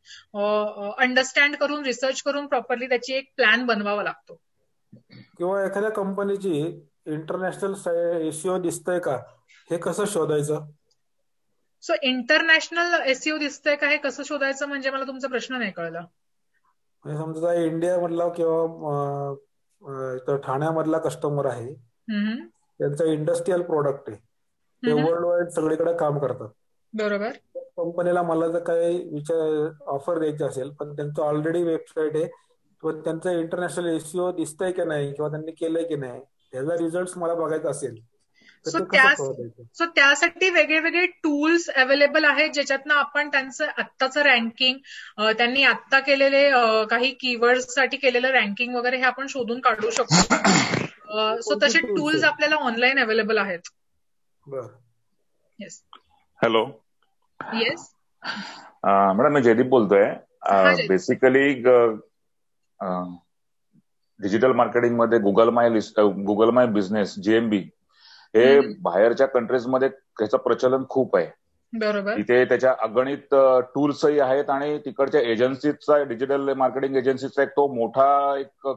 [0.99, 4.41] अंडरस्टँड करून रिसर्च करून प्रॉपरली त्याची एक प्लॅन बनवावा लागतो.
[5.39, 6.53] किंवा एखाद्या कंपनीची
[7.07, 9.17] इंटरनॅशनल एसईओ दिसतंय का?
[9.71, 10.67] हे कसं शोधायचं?
[11.83, 13.89] सो इंटरनॅशनल एसईओ दिसतंय का?
[13.89, 14.67] हे कसं शोधायचं?
[14.69, 16.07] म्हणजे मला तुमचा प्रश्न नाही कळला.
[17.05, 19.35] म्हणजे समजा इंडिया मधला किंवा
[20.37, 21.73] ठाण्यामधला कस्टमर आहे.
[22.81, 24.19] त्यांचा इंडस्ट्रीयल प्रोडक्ट आहे.
[24.83, 26.49] ते वर्ल्ड वाईड सगळीकडे काम करतात.
[26.95, 27.33] बरोबर.
[27.77, 32.27] कंपनीला मला जर काही विचार ऑफर द्यायची असेल पण त्यांचं ऑलरेडी वेबसाईट आहे.
[32.83, 35.13] किंवा त्यांचं इंटरनॅशनल एसईओ दिसतंय की नाही?
[35.13, 36.21] किंवा त्यांनी केलंय की नाही?
[36.53, 37.95] त्याचा रिझल्ट मला बघायचा असेल.
[38.67, 38.85] सो
[39.75, 44.79] सो त्यासाठी वेगळे वेगळे टूल्स अवेलेबल आहेत ज्याच्यातनं आपण त्यांचं आत्ताचं रँकिंग
[45.39, 46.49] त्यांनी आत्ता केलेले
[46.91, 50.29] काही कीवर्डसाठी केलेलं रँकिंग वगैरे हे आपण शोधून काढू शकतो.
[51.41, 53.69] सो तसे टूल्स आपल्याला ऑनलाईन अवेलेबल आहेत.
[55.59, 55.83] येस
[56.41, 56.65] हॅलो
[57.41, 57.89] येस
[58.85, 60.05] मॅडम मी जयदीप बोलतोय.
[60.89, 61.45] बेसिकली
[64.21, 67.63] डिजिटल मार्केटिंगमध्ये Google my Google my business GMB
[68.37, 71.27] हे बाहेरच्या कंट्रीजमध्ये त्याचं प्रचलन खूप आहे.
[71.73, 72.17] बरोबर.
[72.17, 73.35] इथे त्याच्या अगणित
[73.75, 78.69] टूल्सही आहेत आणि तिकडच्या एजन्सीचा डिजिटल मार्केटिंग एजन्सीचा एक तो मोठा एक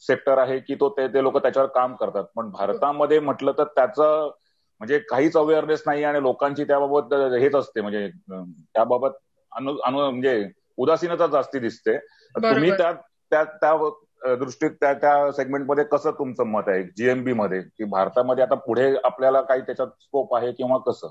[0.00, 2.24] सेक्टर आहे की तो ते लोक त्याच्यावर काम करतात.
[2.36, 4.30] पण भारतामध्ये म्हटलं तर त्याचं
[4.78, 7.80] म्हणजे काहीच अवेअरनेस नाही आणि लोकांची त्याबाबत हेच असते.
[7.80, 8.08] म्हणजे
[8.74, 9.08] त्याबाबत
[9.52, 11.98] अनु म्हणजे उदासीनता जास्ती दिसते.
[12.36, 12.92] तुम्ही त्या
[13.30, 13.44] त्या
[14.24, 16.82] दृष्टीत त्या त्या सेगमेंटमध्ये कसं तुमचं मत आहे?
[16.82, 17.62] जीएमबी मध्ये?
[17.62, 21.10] की भारतामध्ये आता पुढे आपल्याला काही त्याच्यात स्कोप आहे किंवा कसं?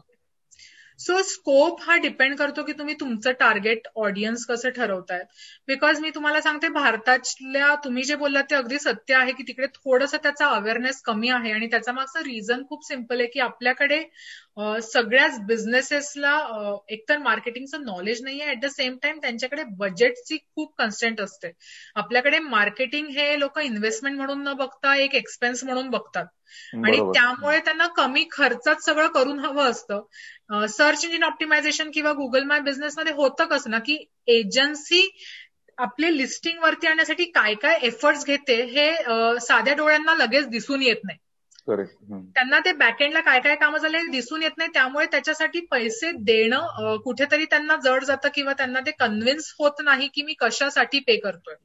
[0.99, 5.24] सो स्कोप हा डिपेंड करतो की तुम्ही तुमचं टार्गेट ऑडियन्स कसं ठरवताय.
[5.68, 10.18] बिकॉज मी तुम्हाला सांगते भारतातल्या तुम्ही जे बोललात ते अगदी सत्य आहे की तिकडे थोडंसं
[10.24, 11.51] त्याचा अवेअरनेस कमी आहे.
[11.51, 14.03] आणि त्याचा मागचं रिझन खूप सिंपल आहे की आपल्याकडे
[14.84, 16.32] सगळ्याच बिझनेसेसला
[16.89, 21.51] एकतर मार्केटिंगचं नॉलेज नाही आहे ऍट द सेम टाइम त्यांच्याकडे बजेटची खूप कन्स्टंट असते.
[21.95, 26.26] आपल्याकडे मार्केटिंग हे लोक इन्व्हेस्टमेंट म्हणून न बघता एक एक्सपेन्स म्हणून बघतात.
[26.86, 30.01] आणि त्यामुळे त्यांना कमी खर्चात सगळं करून हवं असतं.
[30.68, 35.18] सर्च इंजिन ऑप्टिमायझेशन किंवा गुगल माय बिझनेसमध्ये होतं कसं ना की एजन्सी
[35.78, 38.91] आपले लिस्टिंग वरती आणण्यासाठी काय काय एफर्ट्स घेते हे
[39.39, 41.18] साध्या डोळ्यांना लगेच दिसून येत नाही.
[41.68, 44.70] त्यांना ते बॅकएंडला काय काय कामं झाले दिसून येत नाही.
[44.74, 50.22] त्यामुळे त्याच्यासाठी पैसे देणं कुठेतरी त्यांना जड जातं किंवा त्यांना ते कन्व्हिन्स होत नाही की
[50.24, 51.55] मी कशासाठी पे करतोय.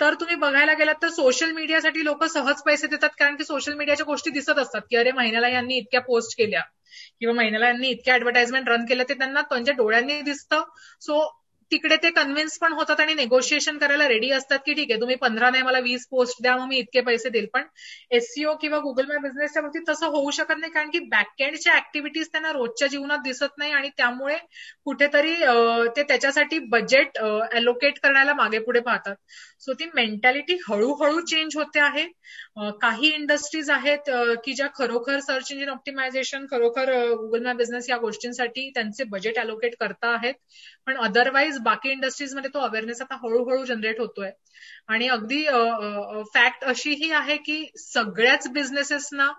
[0.00, 4.04] तर तुम्ही बघायला गेलात तर सोशल मीडियासाठी लोक सहज पैसे देतात कारण की सोशल मीडियाच्या
[4.06, 6.60] गोष्टी दिसत असतात की अरे महिन्याला यांनी इतक्या पोस्ट केल्या
[7.20, 10.62] किंवा महिन्याला यांनी इतक्या ऍडव्हर्टाइजमेंट रन केलं ते त्यांना त्यांच्या डोळ्यांनी दिसतं.
[11.00, 11.22] सो
[11.74, 15.48] तिकडे ते कन्व्हिन्स पण होतात आणि नेगोशिएशन करायला रेडी असतात की ठीक आहे तुम्ही पंधरा
[15.50, 17.46] नाही मला वीस पोस्ट द्या मग मी इतके पैसे देईल.
[17.54, 17.62] पण
[18.10, 22.52] एससीओ किंवा गुगल मॅप बिझनेसच्या बाबतीत तसं होऊ शकत नाही कारण की बॅकएंडच्या ऍक्टिव्हिटीज त्यांना
[22.52, 24.36] रोजच्या जीवनात दिसत नाही आणि त्यामुळे
[24.84, 25.34] कुठेतरी
[25.96, 29.14] ते त्याच्यासाठी बजेट अलोकेट करायला मागे पुढे पाहतात.
[29.60, 32.06] सो ती मेंटॅलिटी हळूहळू चेंज होते आहे.
[32.82, 34.10] काही इंडस्ट्रीज आहेत
[34.44, 39.74] की ज्या खरोखर सर्च इंजिन ऑप्टिमायझेशन खरोखर गुगल मॅप बिझनेस या गोष्टींसाठी त्यांचे बजेट अलोकेट
[39.80, 40.34] करता आहेत.
[40.86, 44.30] पण अदरवाईज बाकी इंडस्ट्रीजमध्ये तो अवेअरनेस आता हळूहळू जनरेट होतोय.
[44.88, 45.42] आणि अगदी
[46.34, 49.30] फॅक्ट अशीही आहे की सगळ्याच बिझनेसेसना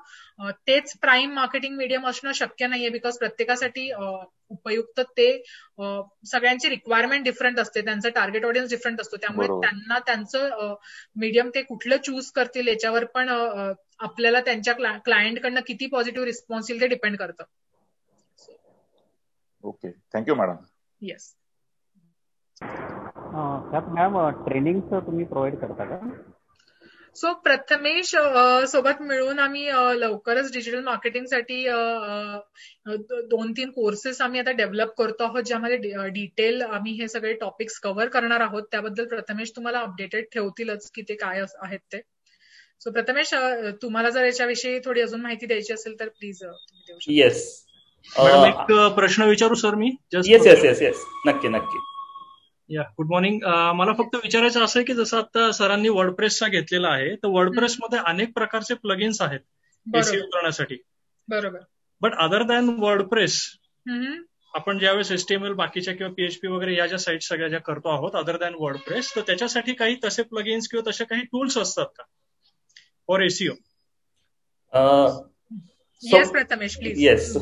[0.68, 3.92] तेच प्राईम मार्केटिंग मीडियम असणं शक्य नाहीये बिकॉज प्रत्येकासाठी
[4.52, 5.28] उपयुक्त ते
[6.28, 7.82] सगळ्यांची रिक्वायरमेंट डिफरंट असते.
[7.82, 9.18] त्यांचं टार्गेट ऑडियन्स डिफरंट असतो.
[9.18, 10.74] त्यामुळे त्यांना त्यांचं
[11.16, 14.74] मीडियम ते कुठलं चूज करतील याच्यावर पण आपल्याला त्यांच्या
[15.06, 17.44] क्लायंटकडनं किती पॉझिटिव्ह रिस्पॉन्स येईल ते डिपेंड करतं.
[19.64, 20.56] Okay thank you madam
[21.02, 21.34] yes
[22.58, 26.00] त्यात मॅम ट्रेनिंग तुम्ही प्रोव्हाइड करता का?
[27.16, 28.10] सो प्रथमेश
[28.68, 29.66] सोबत मिळून आम्ही
[30.00, 31.62] लवकरच डिजिटल मार्केटिंगसाठी
[33.30, 38.08] दोन तीन कोर्सेस आम्ही आता डेव्हलप करतो आहोत ज्यामध्ये डिटेल आम्ही हे सगळे टॉपिक्स कव्हर
[38.10, 38.64] करणार आहोत.
[38.72, 42.02] त्याबद्दल प्रथमेश तुम्हाला अपडेटेड ठेवतीलच की ते काय आहेत ते.
[42.82, 43.34] सो प्रथमेश
[43.82, 46.44] तुम्हाला जर याच्याविषयी थोडी अजून माहिती द्यायची असेल तर प्लीज
[47.10, 47.65] येस
[48.14, 49.90] एक प्रश्न विचारू सर मी?
[50.14, 51.80] येस येस येस येस नक्की नक्की.
[52.70, 53.40] या गुड मॉर्निंग
[53.76, 58.00] मला फक्त विचारायचं असं आहे की जसं आता सरांनी वर्डप्रेसचा घेतलेला आहे तर वर्डप्रेस मध्ये
[58.06, 60.78] अनेक प्रकारचे प्लगिन्स आहेत एसी करण्यासाठी
[61.28, 61.60] बरोबर.
[62.02, 63.42] बट अदर दॅन वर्डप्रेस
[64.54, 68.38] आपण ज्यावेळेस एसटीएमएल बाकीच्या किंवा पीएचपी वगैरे या ज्या साईट सगळ्या ज्या करतो आहोत अदर
[68.38, 72.04] दॅन वर्डप्रेस तर त्याच्यासाठी काही तसे प्लगिन्स किंवा तसे काही टूल्स असतात का?
[73.08, 73.54] For SEO
[76.04, 77.36] yes Prathamesh please yes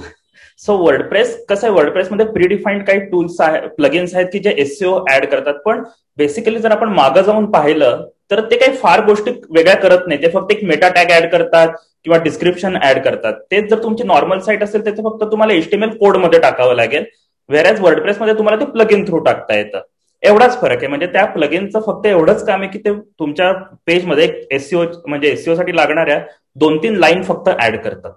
[0.61, 5.25] so WordPress कसं आहे वर्डप्रेसमध्ये प्रीडिफाईंड काही टूल्स आहेत प्लगिन्स आहेत की जे एससीओ ऍड
[5.25, 5.53] करतात.
[5.65, 5.83] पण
[6.17, 10.21] बेसिकली जर आपण मागं जाऊन पाहिलं तर ते काही फार गोष्टी वेगळ्या करत नाही.
[10.21, 11.67] ते फक्त एक मेटा टॅग ऍड करतात
[12.03, 13.33] किंवा डिस्क्रिप्शन ऍड करतात.
[13.51, 17.03] तेच जर तुमची नॉर्मल साईट असेल त्याचं फक्त तुम्हाला एचटीएमएल कोडमध्ये टाकावं लागेल.
[17.49, 19.81] वेरॅज वर्डप्रेसमध्ये तुम्हाला ते प्लग इन थ्रू टाकता येतं.
[20.23, 20.87] एवढाच फरक आहे.
[20.87, 23.51] म्हणजे त्या प्लगिनचं फक्त एवढंच काम आहे की ते तुमच्या
[23.87, 26.19] पेजमध्ये एससीओ म्हणजे एससीओ साठी लागणाऱ्या
[26.55, 28.11] दोन तीन लाईन फक्त ऍड करतात.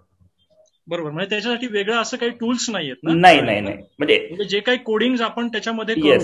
[0.87, 1.11] बरोबर.
[1.11, 3.13] म्हणजे त्याच्यासाठी वेगळं असं काही टूल्स नाहीयेत ना?
[3.15, 3.77] नाही नाही नाही.
[3.99, 6.19] म्हणजे, म्हणजे जे काही कोडिंग आपण त्याच्यामध्ये करू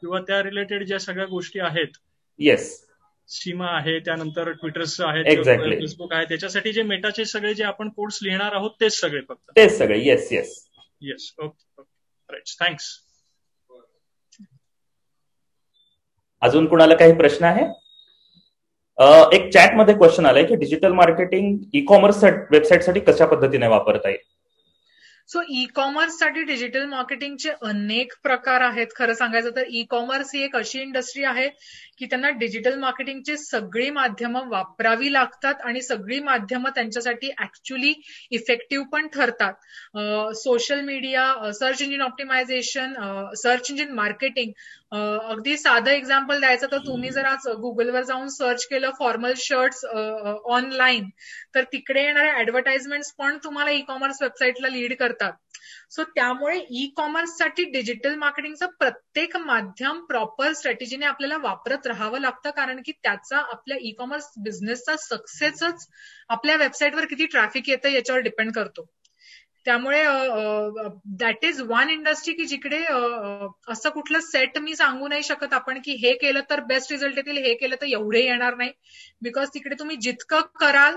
[0.00, 1.96] किंवा त्या रिलेटेड ज्या सगळ्या गोष्टी आहेत
[2.38, 2.84] येस
[3.28, 5.44] सीमा आहे त्यानंतर ट्विटर्स आहेत
[5.80, 9.50] फेसबुक आहे त्याच्यासाठी जे मेटाचे सगळे जे आपण कोड्स लिहिणार आहोत तेच सगळे फक्त.
[9.56, 9.98] तेच सगळे.
[10.04, 10.68] Yes yes
[11.02, 12.86] yes okay okay thanks
[16.42, 17.64] अजून कुणाला काही प्रश्न आहे?
[18.98, 24.26] एक चॅटमध्ये क्वेश्चन आलाय की डिजिटल मार्केटिंग ई कॉमर्स वेबसाईटसाठी कशा पद्धतीने वापरता येईल?
[25.28, 28.86] सो ई कॉमर्ससाठी डिजिटल मार्केटिंगचे अनेक प्रकार आहेत.
[28.96, 31.48] खरं सांगायचं तर ई कॉमर्स ही एक अशी इंडस्ट्री आहे
[31.98, 37.92] की त्यांना डिजिटल मार्केटिंगची सगळी माध्यमं वापरावी लागतात आणि सगळी माध्यमं त्यांच्यासाठी ऍक्च्युली
[38.30, 39.52] इफेक्टिव्ह पण ठरतात.
[40.36, 42.94] Social media search engine optimisation
[43.36, 44.52] search engine marketing
[44.92, 51.08] अगदी साधं एक्झाम्पल द्यायचं तर तुम्ही जर आज गुगलवर जाऊन सर्च केलं फॉर्मल शर्ट्स ऑनलाईन
[51.54, 55.32] तर तिकडे येणाऱ्या ऍडव्हर्टाइजमेंट्स पण तुम्हाला ई कॉमर्स वेबसाईटला लीड करतात.
[55.90, 62.82] सो त्यामुळे ई कॉमर्ससाठी डिजिटल मार्केटिंगचं प्रत्येक माध्यम प्रॉपर स्ट्रॅटेजीने आपल्याला वापरत राहावं लागतं कारण
[62.86, 65.86] की त्याचा आपल्या ई कॉमर्स बिझनेसचा सक्सेसच
[66.28, 68.86] आपल्या वेबसाईटवर किती ट्रॅफिक येतं याच्यावर डिपेंड करतो.
[69.66, 70.02] त्यामुळे
[71.18, 72.78] दॅट इज वन इंडस्ट्री की जिकडे
[73.68, 77.36] असं कुठलं सेट मी सांगू नाही शकत आपण की हे केलं तर बेस्ट रिझल्ट येतील
[77.44, 78.70] हे केलं तर एवढे येणार नाही.
[79.22, 80.96] बिकॉज तिकडे तुम्ही जितकं कराल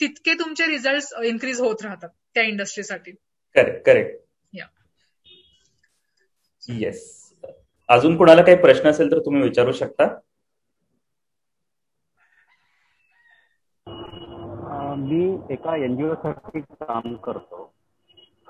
[0.00, 3.10] तितके तुमचे रिझल्ट इन्क्रीज होत राहतात त्या इंडस्ट्रीसाठी
[3.54, 4.20] करेक्ट करेक्ट
[6.62, 7.00] येस
[7.88, 10.06] अजून कुणाला काही प्रश्न असेल तर तुम्ही विचारू शकता.
[14.98, 17.72] मी एका एनजीओ साठी काम करतो.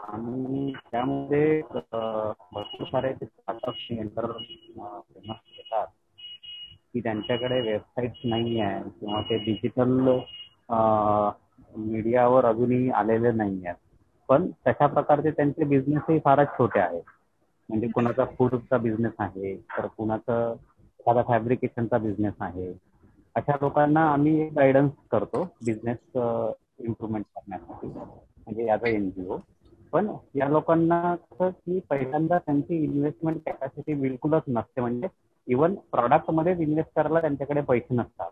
[0.03, 3.13] आणि त्यामध्ये भरपूर सारे
[5.51, 5.87] येतात
[6.87, 9.99] की त्यांच्याकडे वेबसाईट नाही आहे किंवा ते डिजिटल
[11.77, 13.77] मीडियावर अजूनही आलेले नाही आहेत.
[14.29, 17.03] पण तशा प्रकारचे त्यांचे बिझनेसही फारच छोटे आहेत.
[17.69, 20.39] म्हणजे कुणाचा फूडचा बिझनेस आहे तर कुणाचा
[21.01, 22.73] एखादा फॅब्रिकेशनचा बिझनेस आहे.
[23.35, 27.89] अशा लोकांना आम्ही गायडन्स करतो बिझनेस इम्प्रुव्हमेंट करण्यासाठी.
[27.89, 29.39] म्हणजे ॲज अ एनजीओ
[29.93, 34.81] पण या लोकांना कसं की पहिल्यांदा त्यांची इन्व्हेस्टमेंट कॅपॅसिटी बिलकुलच नसते.
[34.81, 35.09] म्हणजे
[35.49, 38.31] इव्हन प्रॉडक्टमध्ये इन्व्हेस्ट करायला त्यांच्याकडे पैसे नसतात.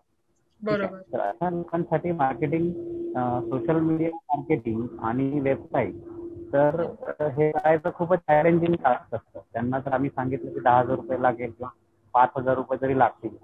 [1.13, 2.71] तर अशा लोकांसाठी मार्केटिंग
[3.51, 5.95] सोशल मीडिया मार्केटिंग आणि वेबसाईट
[6.53, 6.81] तर
[7.37, 9.41] हे करायचं खूपच चॅलेंजिंग टास्क असतं.
[9.53, 11.71] त्यांना जर आम्ही सांगितलं की दहा हजार रुपये लागेल किंवा
[12.15, 13.37] पाच हजार रुपये जरी लागतील.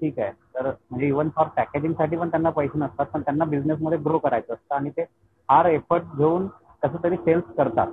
[0.00, 0.30] ठीक आहे?
[0.54, 4.74] तर म्हणजे इव्हन फॉर पॅकेजिंगसाठी पण त्यांना पैसे नसतात पण त्यांना बिझनेसमध्ये ग्रो करायचं असतं
[4.74, 5.04] आणि ते
[5.48, 6.46] फार एफर्ट घेऊन
[6.84, 7.86] कसं तरी सेल्स करतात.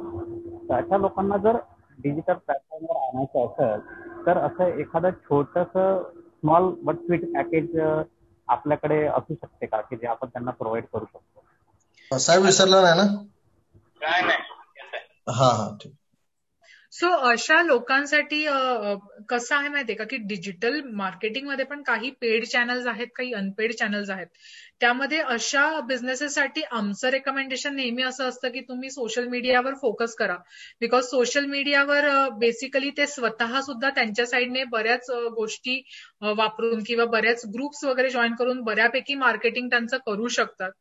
[0.64, 1.58] तर अशा लोकांना जर
[2.00, 7.78] डिजिटल प्लॅटफॉर्मवर आणायचं असेल तर असं एखादं छोटस स्मॉल बट स्वीट पॅकेज
[8.48, 9.82] आपल्याकडे असू शकते का?
[9.82, 11.44] की जे आपण त्यांना प्रोव्हाइड करू शकतो.
[12.12, 13.08] साहेब विसरला नाही ना?
[14.02, 14.44] काय नाही.
[15.32, 15.94] हा हा ठीक.
[16.94, 18.44] सो अशा लोकांसाठी
[19.30, 20.04] कसं आहे माहितीये का?
[20.06, 24.28] की डिजिटल मार्केटिंगमध्ये पण काही पेड चॅनल्स आहेत काही अनपेड चॅनल्स आहेत.
[24.82, 30.36] त्यामध्ये अशा बिझनेसेससाठी आमचं रेकमेंडेशन नेहमी असं असतं की तुम्ही सोशल मीडियावर फोकस करा.
[30.82, 32.08] बिकॉज सोशल मीडियावर
[32.38, 35.82] बेसिकली ते स्वतः सुद्धा त्यांच्या साईडने बऱ्याच गोष्टी
[36.22, 40.72] वापरून किंवा बऱ्याच ग्रुप्स वगैरे जॉईन करून बऱ्यापैकी मार्केटिंग त्यांचं करू शकतात.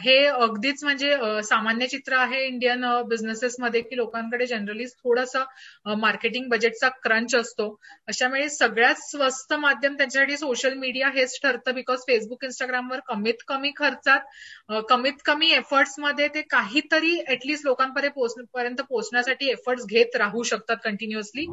[0.00, 7.34] हे अगदीच म्हणजे सामान्य चित्र आहे इंडियन बिझनेसेसमध्ये की लोकांकडे जनरली थोडंसं मार्केटिंग बजेटचा क्रंच
[7.34, 7.68] असतो.
[8.08, 13.70] अशा वेळी सगळ्यात स्वस्त माध्यम त्यांच्यासाठी सोशल मीडिया हेच ठरतं बिकॉज फेसबुक इंस्टाग्रामवर कमीत कमी
[13.76, 21.46] खर्चात कमीत कमी एफर्ट्समध्ये ते काहीतरी ऍटलिस्ट लोकांपर्यंत पोहोचण्यासाठी एफर्ट्स घेत राहू शकतात कंटिन्युअसली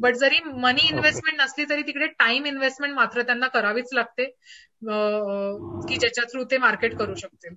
[0.00, 4.24] बट जरी मनी इन्व्हेस्टमेंट नसली तरी तिकडे टाइम इन्व्हेस्टमेंट मात्र त्यांना करावीच लागते
[5.86, 7.48] की ज्याच्या थ्रू ते मार्केट करू शकते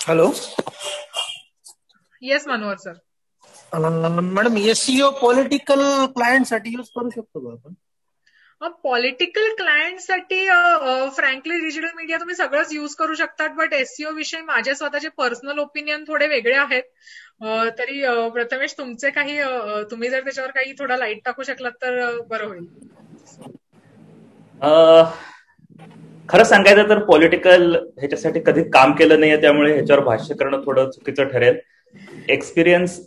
[0.00, 0.30] hello?
[2.22, 2.98] Yes Manohar sir
[3.74, 5.80] madam SEO political
[6.14, 7.74] क्लायंटसाठी use करू शकतो का आपण?
[8.60, 10.44] पॉलिटिकल क्लायंटसाठी
[11.16, 16.04] फ्रँकली डिजिटल मीडिया तुम्ही सगळंच युज करू शकतात बट एससीओ विषयी माझे स्वतःचे पर्सनल ओपिनियन
[16.08, 16.82] थोडे वेगळे आहेत.
[17.78, 18.00] तरी
[18.34, 19.38] प्रथमेश तुमचे काही
[19.90, 22.64] तुम्ही जर त्याच्यावर काही थोडा लाइट टाकू शकलात तर बरं होईल.
[26.28, 31.28] खरं सांगायचं तर पॉलिटिकल ह्याच्यासाठी कधी काम केलं नाहीये त्यामुळे ह्याच्यावर भाष्य करणं थोडं चुकीचं
[31.28, 31.58] ठरेल.
[32.28, 32.98] एक्सपिरियन्स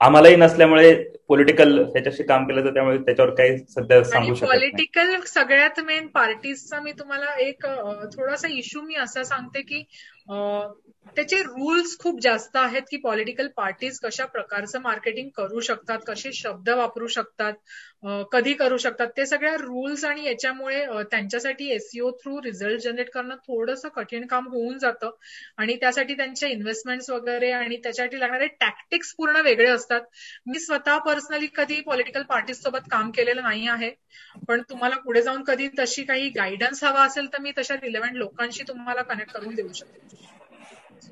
[0.00, 0.92] आम्हालाही नसल्यामुळे
[1.28, 6.80] पॉलिटिकल ह्याच्याशी काम केलं तर त्यामुळे त्याच्यावर काही सध्या सांगू शकतो पॉलिटिकल सगळ्यात मेन पार्टीजचा
[6.80, 7.66] मी तुम्हाला एक
[8.12, 9.82] थोडासा इश्यू मी असा सांगते की
[10.28, 16.68] त्याचे रूल्स खूप जास्त आहेत की पॉलिटिकल पार्टीज कशा प्रकारचं मार्केटिंग करू शकतात कसे शब्द
[16.70, 17.52] वापरू शकतात
[18.32, 23.88] कधी करू शकतात ते सगळ्या रूल्स आणि याच्यामुळे त्यांच्यासाठी एसईओ थ्रू रिझल्ट जनरेट करणं थोडंसं
[23.88, 25.10] कठीण काम होऊन जातं.
[25.58, 30.00] आणि त्यासाठी त्यांचे इन्व्हेस्टमेंट्स वगैरे आणि त्याच्यासाठी लागणारे टॅक्टिक्स पूर्ण वेगळे असतात.
[30.46, 33.90] मी स्वतः पर्सनली कधी पॉलिटिकल पार्टीज सोबत काम केलेलं नाही आहे.
[34.48, 38.62] पण तुम्हाला पुढे जाऊन कधी तशी काही गायडन्स हवा असेल तर मी तशा रिलेव्हंट लोकांशी
[38.68, 40.17] तुम्हाला कनेक्ट करून देऊ शकते.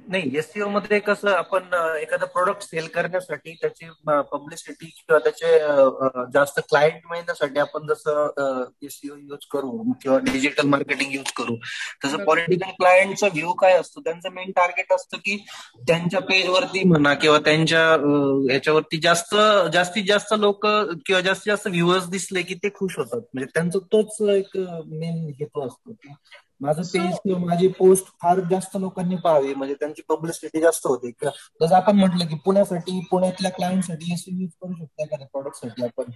[0.09, 3.89] नाही एससीओ मध्ये कसं आपण एखादं प्रोडक्ट सेल करण्यासाठी त्याची
[4.32, 5.59] पब्लिसिटी किंवा त्याचे
[6.32, 9.70] जास्त क्लायंट मिळण्यासाठी आपण जसं एससीओ यूज करू
[10.03, 11.57] किंवा डिजिटल मार्केटिंग यूज करू
[12.05, 14.01] तसं पॉलिटिकल क्लायंटचा व्ह्यू काय असतो?
[14.01, 15.37] त्यांचं मेन टार्गेट असतं की
[15.89, 17.84] त्यांच्या पेजवरती म्हणा किंवा त्यांच्या
[18.53, 19.34] याच्यावरती जास्त
[19.72, 23.20] जास्तीत जास्त लोक किंवा जास्तीत जास्त व्ह्युअर्स दिसले की ते खुश होतात.
[23.34, 25.93] म्हणजे त्यांचा तोच एक मेन हेतू असतो.
[26.61, 31.11] माझं पेज किंवा माझी पोस्ट फार जास्त लोकांनी पाहावी म्हणजे त्यांची पब्लिसिटी जास्त होते.
[31.11, 36.11] जसं आपण म्हटलं की पुण्यासाठी पुण्यातल्या क्लायंटसाठी एस यूज करू शकतो एखाद्या प्रॉडक्टसाठी आपण.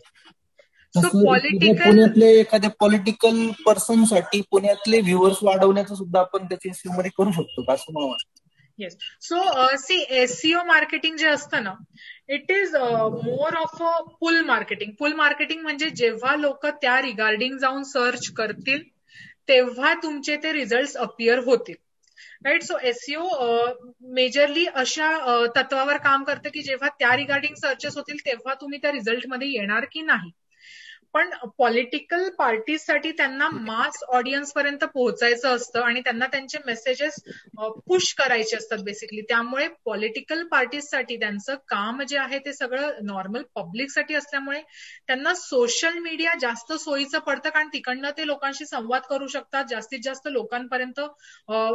[0.95, 7.93] पुण्यातले एखाद्या पॉलिटिकल पर्सनसाठी पुण्यातले व्ह्युअर्स वाढवण्याचं सुद्धा आपण त्याच्या एसईओ मध्ये करू शकतो असं
[7.93, 8.39] मला वाटतं.
[8.79, 11.73] येस सो सी एससीओ मार्केटिंग जे असतं ना
[12.29, 17.83] it is more of a pull marketing pull marketing म्हणजे जेव्हा लोक त्या रिगार्डिंग जाऊन
[17.83, 18.83] सर्च करतील
[19.49, 21.75] तेव्हा तुमचे ते रिझल्ट अपिअर होतील.
[22.45, 23.29] राईट सो एसईओ
[24.15, 25.11] मेजरली अशा
[25.57, 30.03] तत्वावर काम करते की जेव्हा त्या रिगार्डिंग सर्चेस होतील तेव्हा तुम्ही त्या रिझल्टमध्ये येणार की
[30.03, 30.31] नाही.
[31.15, 37.15] पण पॉलिटिकल पार्टीजसाठी त्यांना मास ऑडियन्स पर्यंत पोहोचायचं असतं आणि त्यांना त्यांचे मेसेजेस
[37.87, 44.15] पुश करायचे असतात बेसिकली त्यामुळे पॉलिटिकल पार्टीजसाठी त्यांचं काम जे आहे ते सगळं नॉर्मल पब्लिकसाठी
[44.15, 44.61] असल्यामुळे
[45.07, 49.65] त्यांना सोशल मीडिया जास्त सोयीचं पडतं कारण तिकडनं ते लोकांशी संवाद करू शकतात.
[49.71, 51.01] जास्तीत जास्त लोकांपर्यंत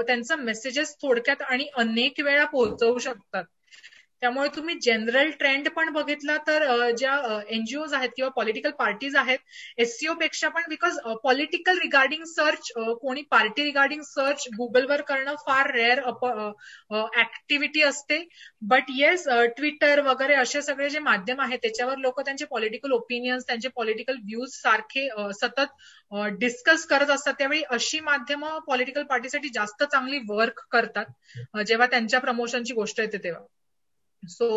[0.07, 3.43] त्यांचं मेसेजेस थोडक्यात आणि अनेक वेळा पोहोचवू शकतात.
[4.25, 9.39] त्यामुळे तुम्ही जनरल ट्रेंड पण बघितला तर ज्या एनजीओज आहेत किंवा पॉलिटिकल पार्टीज आहेत
[9.77, 12.71] एससीओ पेक्षा पण बिकॉज पॉलिटिकल रिगार्डिंग सर्च
[13.01, 15.99] कोणी पार्टी रिगार्डिंग सर्च गुगलवर करणं फार रेअर
[17.19, 18.17] ऍक्टिव्हिटी असते.
[18.61, 23.69] बट येस ट्विटर वगैरे असे सगळे जे माध्यम आहेत त्याच्यावर लोक त्यांचे पॉलिटिकल ओपिनियन्स त्यांचे
[23.75, 25.07] पॉलिटिकल व्ह्यूज सारखे
[25.41, 27.33] सतत डिस्कस करत असतात.
[27.33, 33.45] त्यावेळी अशी माध्यमं पॉलिटिकल पार्टीसाठी जास्त चांगली वर्क करतात जेव्हा त्यांच्या प्रमोशनची गोष्ट येते तेव्हा.
[34.29, 34.47] सो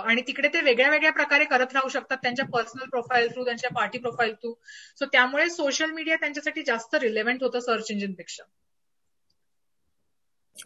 [0.00, 3.98] आणि तिकडे ते वेगळ्या वेगळ्या प्रकारे करत राहू शकतात त्यांच्या पर्सनल प्रोफाईल थ्रू त्यांच्या पार्टी
[3.98, 4.54] प्रोफाईल थ्रू
[4.98, 8.42] सो त्यामुळे सोशल मीडिया त्यांच्यासाठी जास्त रिलेव्हंट होतं सर्च इंजिनपेक्षा.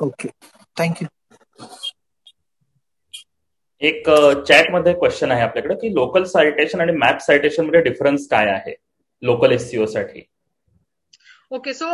[0.00, 0.28] ओके
[0.76, 1.08] थँक्यू
[3.82, 4.08] एक
[4.48, 8.74] चॅटमध्ये क्वेश्चन आहे आपल्याकडे की लोकल सायटेशन आणि मॅप सायटेशनमध्ये डिफरन्स काय आहे?
[9.22, 10.22] लोकल एससीओ साठी.
[11.50, 11.86] ओके सो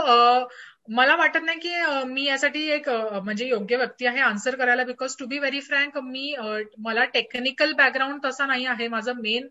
[0.89, 1.71] मला वाटत नाही की
[2.09, 6.35] मी यासाठी एक म्हणजे योग्य व्यक्ती आहे आन्सर करायला because to be very frank मी
[6.79, 8.89] मला टेक्निकल बॅकग्राऊंड तसा नाही आहे.
[8.89, 9.49] माझं मेन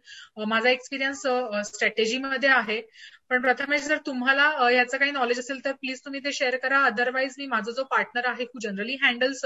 [0.47, 1.21] माझा एक्सपिरियन्स
[1.67, 2.81] स्ट्रॅटेजीमध्ये आहे.
[3.29, 6.83] पण प्रथमेश जर तुम्हाला याचं काही नॉलेज असेल तर प्लीज तुम्ही ते शेअर करा.
[6.85, 9.41] अदरवाईज मी माझा जो पार्टनर आहे who generally handles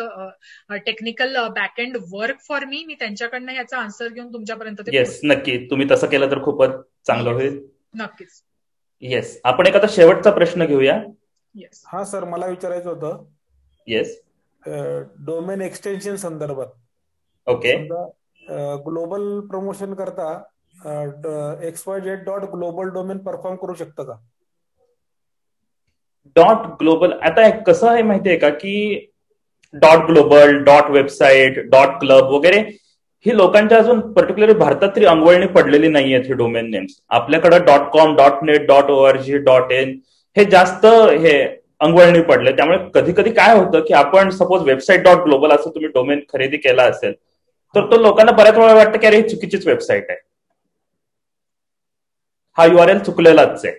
[0.86, 5.58] technical back end work for me मी त्यांच्याकडनं याचा आन्सर घेऊन तुमच्यापर्यंत येस नक्की.
[5.70, 7.60] तुम्ही तसं केलं तर खूपच चांगलं होईल.
[7.96, 8.42] नक्कीच.
[9.04, 11.02] येस आपण एखादा शेवटचा प्रश्न घेऊया.
[11.86, 13.24] हा सर मला विचारायचं होतं.
[13.88, 14.20] येस
[15.26, 16.68] डोमेन एक्सटेन्शन संदर्भात.
[17.48, 17.74] ओके
[18.86, 20.28] ग्लोबल प्रमोशन करता
[21.68, 24.20] X Y Z dot global domain perform करू शकतं का?
[26.36, 28.76] डॉट ग्लोबल आता कसं आहे माहितीये का की
[29.74, 32.60] dot global dot website dot club वगैरे
[33.26, 37.90] ही लोकांच्या अजून पर्टिक्युलर भारतात तरी अंगवळणी पडलेली नाही आहेत हे डोमेन नेम्स आपल्याकडे dot
[37.94, 39.98] com dot net dot O R G dot in
[40.36, 41.42] हे जास्त हे
[41.82, 42.52] अंगवळणी पडले.
[42.52, 46.58] त्यामुळे कधी कधी काय होतं की आपण सपोज वेबसाईट डॉट ग्लोबल असं तुम्ही डोमेन खरेदी
[46.58, 47.14] केला असेल
[47.76, 50.20] तर तो लोकांना बऱ्याच वेळा वाटतं की अरे ही चुकीचीच वेबसाईट आहे.
[52.58, 53.74] हा यू आर एल चुकलेलाच आहे.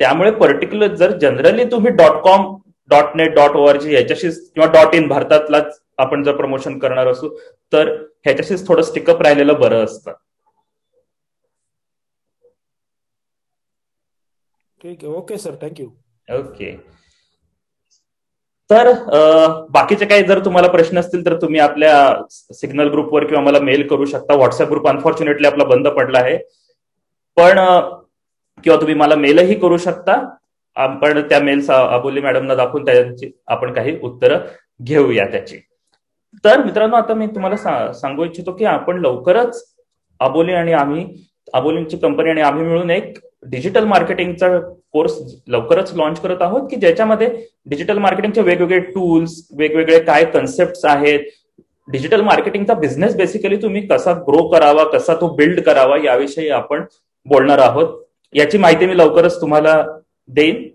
[0.00, 2.54] त्यामुळे पर्टिक्युलर जर जनरली तुम्ही dot com
[2.90, 7.28] dot net dot ORG याच्याशी किंवा डॉट इन भारतातलाच आपण जर प्रमोशन करणार असू
[7.72, 7.88] तर
[8.24, 10.12] ह्याच्याशीच थोडं स्टिकअप राहिलेलं बरं असतं.
[14.80, 15.86] ठीक आहे ओके सर थँक्यू
[16.28, 16.76] ओके
[18.70, 18.92] तर
[19.70, 21.94] बाकीचे काही जर तुम्हाला प्रश्न असतील तर तुम्ही आपल्या
[22.54, 24.34] सिग्नल ग्रुपवर किंवा मला मेल करू शकता.
[24.34, 26.36] व्हॉट्सअप ग्रुप अनफॉर्च्युनेटली आपला बंद पडला आहे.
[27.36, 27.80] पण uh,
[28.64, 30.16] किंवा तुम्ही मला मेलही करू शकता.
[30.76, 34.44] आपण त्या मेल्स अबोली मॅडमना दाखवून त्यांची आपण काही उत्तरं
[34.82, 35.58] घेऊया त्याची.
[36.44, 39.62] तर मित्रांनो आता मी तुम्हाला सांगू इच्छितो की आपण लवकरच
[40.20, 41.06] अबोली आणि आम्ही
[41.54, 44.48] अबोलींची कंपनी आणि आम्ही मिळून एक डिजिटल मार्केटिंगचा
[44.92, 45.18] कोर्स
[45.48, 47.28] लवकरच लॉन्च करत आहोत की ज्याच्यामध्ये
[47.66, 51.20] डिजिटल मार्केटिंगचे वेगवेगळे टूल्स वेगवेगळे काय कन्सेप्ट आहेत?
[51.88, 56.84] डिजिटल मार्केटिंगचा बिझनेस बेसिकली तुम्ही कसा ग्रो करावा कसा तो बिल्ड करावा याविषयी आपण
[57.26, 57.96] बोलणार आहोत.
[58.34, 59.82] याची माहिती मी लवकरच तुम्हाला
[60.28, 60.68] देईन.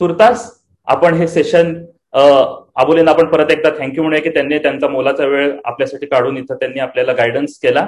[0.00, 0.50] तुर्तास
[0.88, 1.74] आपण हे सेशन
[2.14, 6.80] अबोलेन आपण परत एकदा थँक्यू म्हणूया की त्यांनी त्यांचा मोलाचा वेळ आपल्यासाठी काढून इथं त्यांनी
[6.80, 7.86] आपल्याला गायडन्स केला.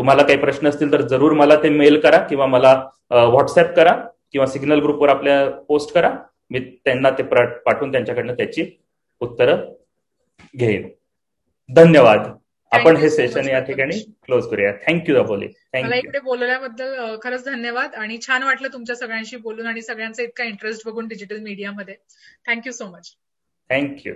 [0.00, 2.72] तुम्हाला काही प्रश्न असतील तर जरूर मला ते मेल करा किंवा मला
[3.10, 3.92] व्हॉट्सअप करा
[4.32, 6.10] किंवा सिग्नल ग्रुपवर आपल्या पोस्ट करा.
[6.50, 8.64] मी त्यांना ते पाठवून त्यांच्याकडनं त्याची
[9.20, 9.64] उत्तरं
[10.56, 10.88] घेईन.
[11.68, 12.26] धन्यवाद.
[12.72, 14.72] आपण हे सेशन या ठिकाणी क्लोज करूया.
[14.86, 20.22] थँक्यू अबोली मला इकडे बोलवल्याबद्दल खरंच धन्यवाद आणि छान वाटलं तुमच्या सगळ्यांशी बोलून आणि सगळ्यांचा
[20.22, 21.94] इतका इंटरेस्ट बघून डिजिटल मीडियामध्ये
[22.48, 23.14] थँक्यू सो मच
[23.70, 24.14] थँक्यू